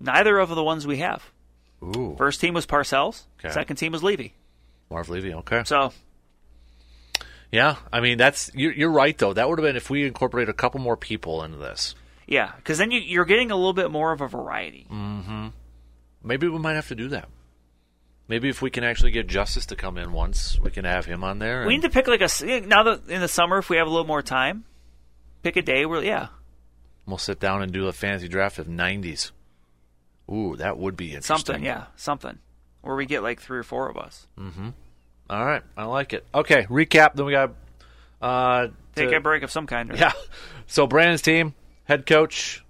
[0.00, 1.24] neither of the ones we have.
[1.82, 3.24] ooh, First team was Parcells.
[3.40, 3.52] Okay.
[3.52, 4.34] Second team was Levy.
[4.90, 5.62] Marv Levy, okay.
[5.66, 5.92] So
[7.50, 9.32] Yeah, I mean that's you're, you're right though.
[9.32, 11.94] That would have been if we incorporate a couple more people into this.
[12.26, 14.86] yeah, because then you, you're getting a little bit more of a variety.
[14.90, 15.52] Mm.
[16.22, 17.28] Maybe we might have to do that.
[18.26, 21.24] Maybe if we can actually get Justice to come in once, we can have him
[21.24, 21.66] on there.
[21.66, 23.86] We and need to pick like a now that in the summer if we have
[23.86, 24.64] a little more time,
[25.42, 26.28] pick a day where yeah
[27.06, 29.30] we'll sit down and do a fantasy draft of '90s.
[30.30, 31.36] Ooh, that would be interesting.
[31.36, 32.38] something yeah something
[32.82, 34.26] where we get like three or four of us.
[34.38, 34.68] Mm-hmm.
[35.30, 36.26] All right, I like it.
[36.34, 37.14] Okay, recap.
[37.14, 37.54] Then we got
[38.20, 39.90] uh, Take to- a break of some kind.
[39.90, 39.98] Right?
[40.00, 40.12] Yeah.
[40.70, 41.54] So Brandon's team,
[41.84, 42.62] head coach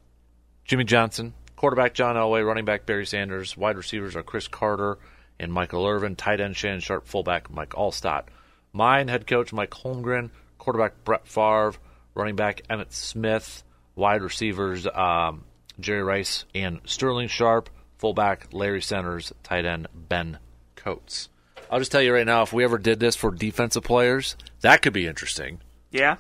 [0.65, 4.97] Jimmy Johnson, quarterback John Elway, running back Barry Sanders, wide receivers are Cris Carter
[5.41, 8.27] and Michael Irvin, tight end Shannon Sharpe, fullback Mike Alstott.
[8.73, 11.75] Mine, head coach Mike Holmgren, quarterback Brett Favre,
[12.15, 13.65] running back Emmitt Smith,
[13.97, 15.45] wide receivers um,
[15.81, 20.39] Jerry Rice and Sterling Sharpe, fullback Larry Centers, tight end Ben
[20.77, 21.29] Coates.
[21.73, 24.81] I'll just tell you right now, if we ever did this for defensive players, that
[24.81, 25.59] could be interesting.
[25.91, 26.19] Yeah.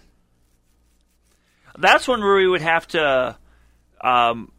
[1.79, 3.39] That's one where we would have to.
[4.01, 4.51] Um,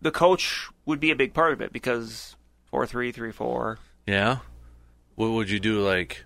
[0.00, 2.36] the coach would be a big part of it because
[2.66, 3.78] four three three four.
[4.06, 4.38] Yeah.
[5.14, 5.80] What would you do?
[5.80, 6.24] Like,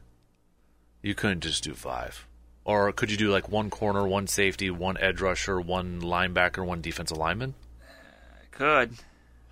[1.03, 2.27] you couldn't just do five,
[2.65, 6.81] or could you do like one corner, one safety, one edge rusher, one linebacker, one
[6.81, 8.93] defensive lineman, uh, Could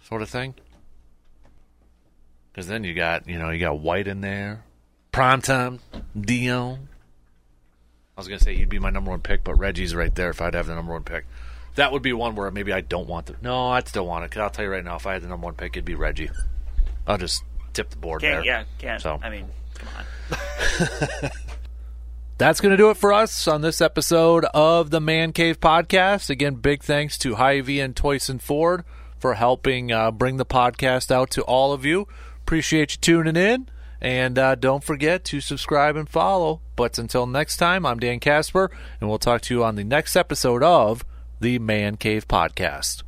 [0.02, 0.54] sort of thing?
[2.52, 4.64] Because then you got you know you got White in there,
[5.12, 5.78] primetime
[6.16, 6.78] Deion.
[8.16, 10.42] I was gonna say he'd be my number one pick, but Reggie's right there if
[10.42, 11.24] I'd have the number one pick.
[11.76, 13.36] That would be one where maybe I don't want to.
[13.42, 14.30] No, I'd still want it.
[14.30, 15.94] Cause I'll tell you right now, if I had the number one pick, it'd be
[15.94, 16.30] Reggie.
[17.06, 18.44] I'll just tip the board can't there.
[18.44, 19.00] yeah can't.
[19.00, 19.18] So.
[19.22, 21.30] I mean, come on.
[22.38, 26.30] That's going to do it for us on this episode of the Man Cave Podcast.
[26.30, 28.82] Again, big thanks to Hy-Vee and Toyson Ford
[29.18, 32.08] for helping uh, bring the podcast out to all of you.
[32.38, 33.68] Appreciate you tuning in.
[34.00, 36.62] And uh, don't forget to subscribe and follow.
[36.76, 40.16] But until next time, I'm Dan Casper, and we'll talk to you on the next
[40.16, 41.04] episode of
[41.41, 43.03] the Man Cave Podcast.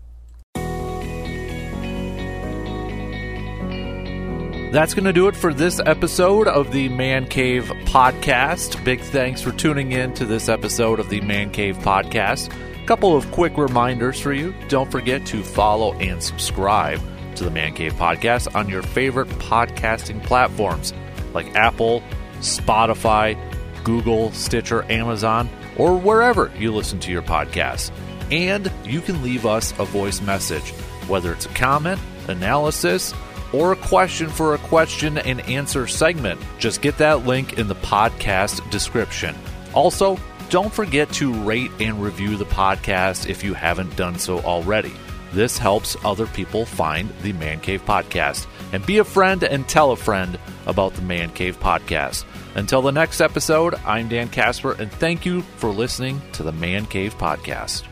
[4.73, 8.83] That's going to do it for this episode of the Man Cave Podcast.
[8.85, 12.51] Big thanks for tuning in to this episode of the Man Cave Podcast.
[12.83, 14.55] A couple of quick reminders for you.
[14.69, 17.03] Don't forget to follow and subscribe
[17.37, 20.95] to the Man Cave Podcast on your favorite podcasting platforms
[21.35, 22.03] like Apple,
[22.39, 23.37] Spotify,
[23.85, 27.91] Google, Stitcher, Amazon, or wherever you listen to your podcasts.
[28.31, 30.71] And you can leave us a voice message,
[31.09, 33.13] whether it's a comment, analysis,
[33.53, 36.41] or a question for a question and answer segment.
[36.59, 39.35] Just get that link in the podcast description.
[39.75, 40.19] Also,
[40.49, 44.93] don't forget to rate and review the podcast if you haven't done so already.
[45.33, 48.47] This helps other people find the Man Cave Podcast.
[48.73, 52.25] And be a friend and tell a friend about the Man Cave Podcast.
[52.55, 56.85] Until the next episode, I'm Dan Casper, and thank you for listening to the Man
[56.85, 57.92] Cave Podcast.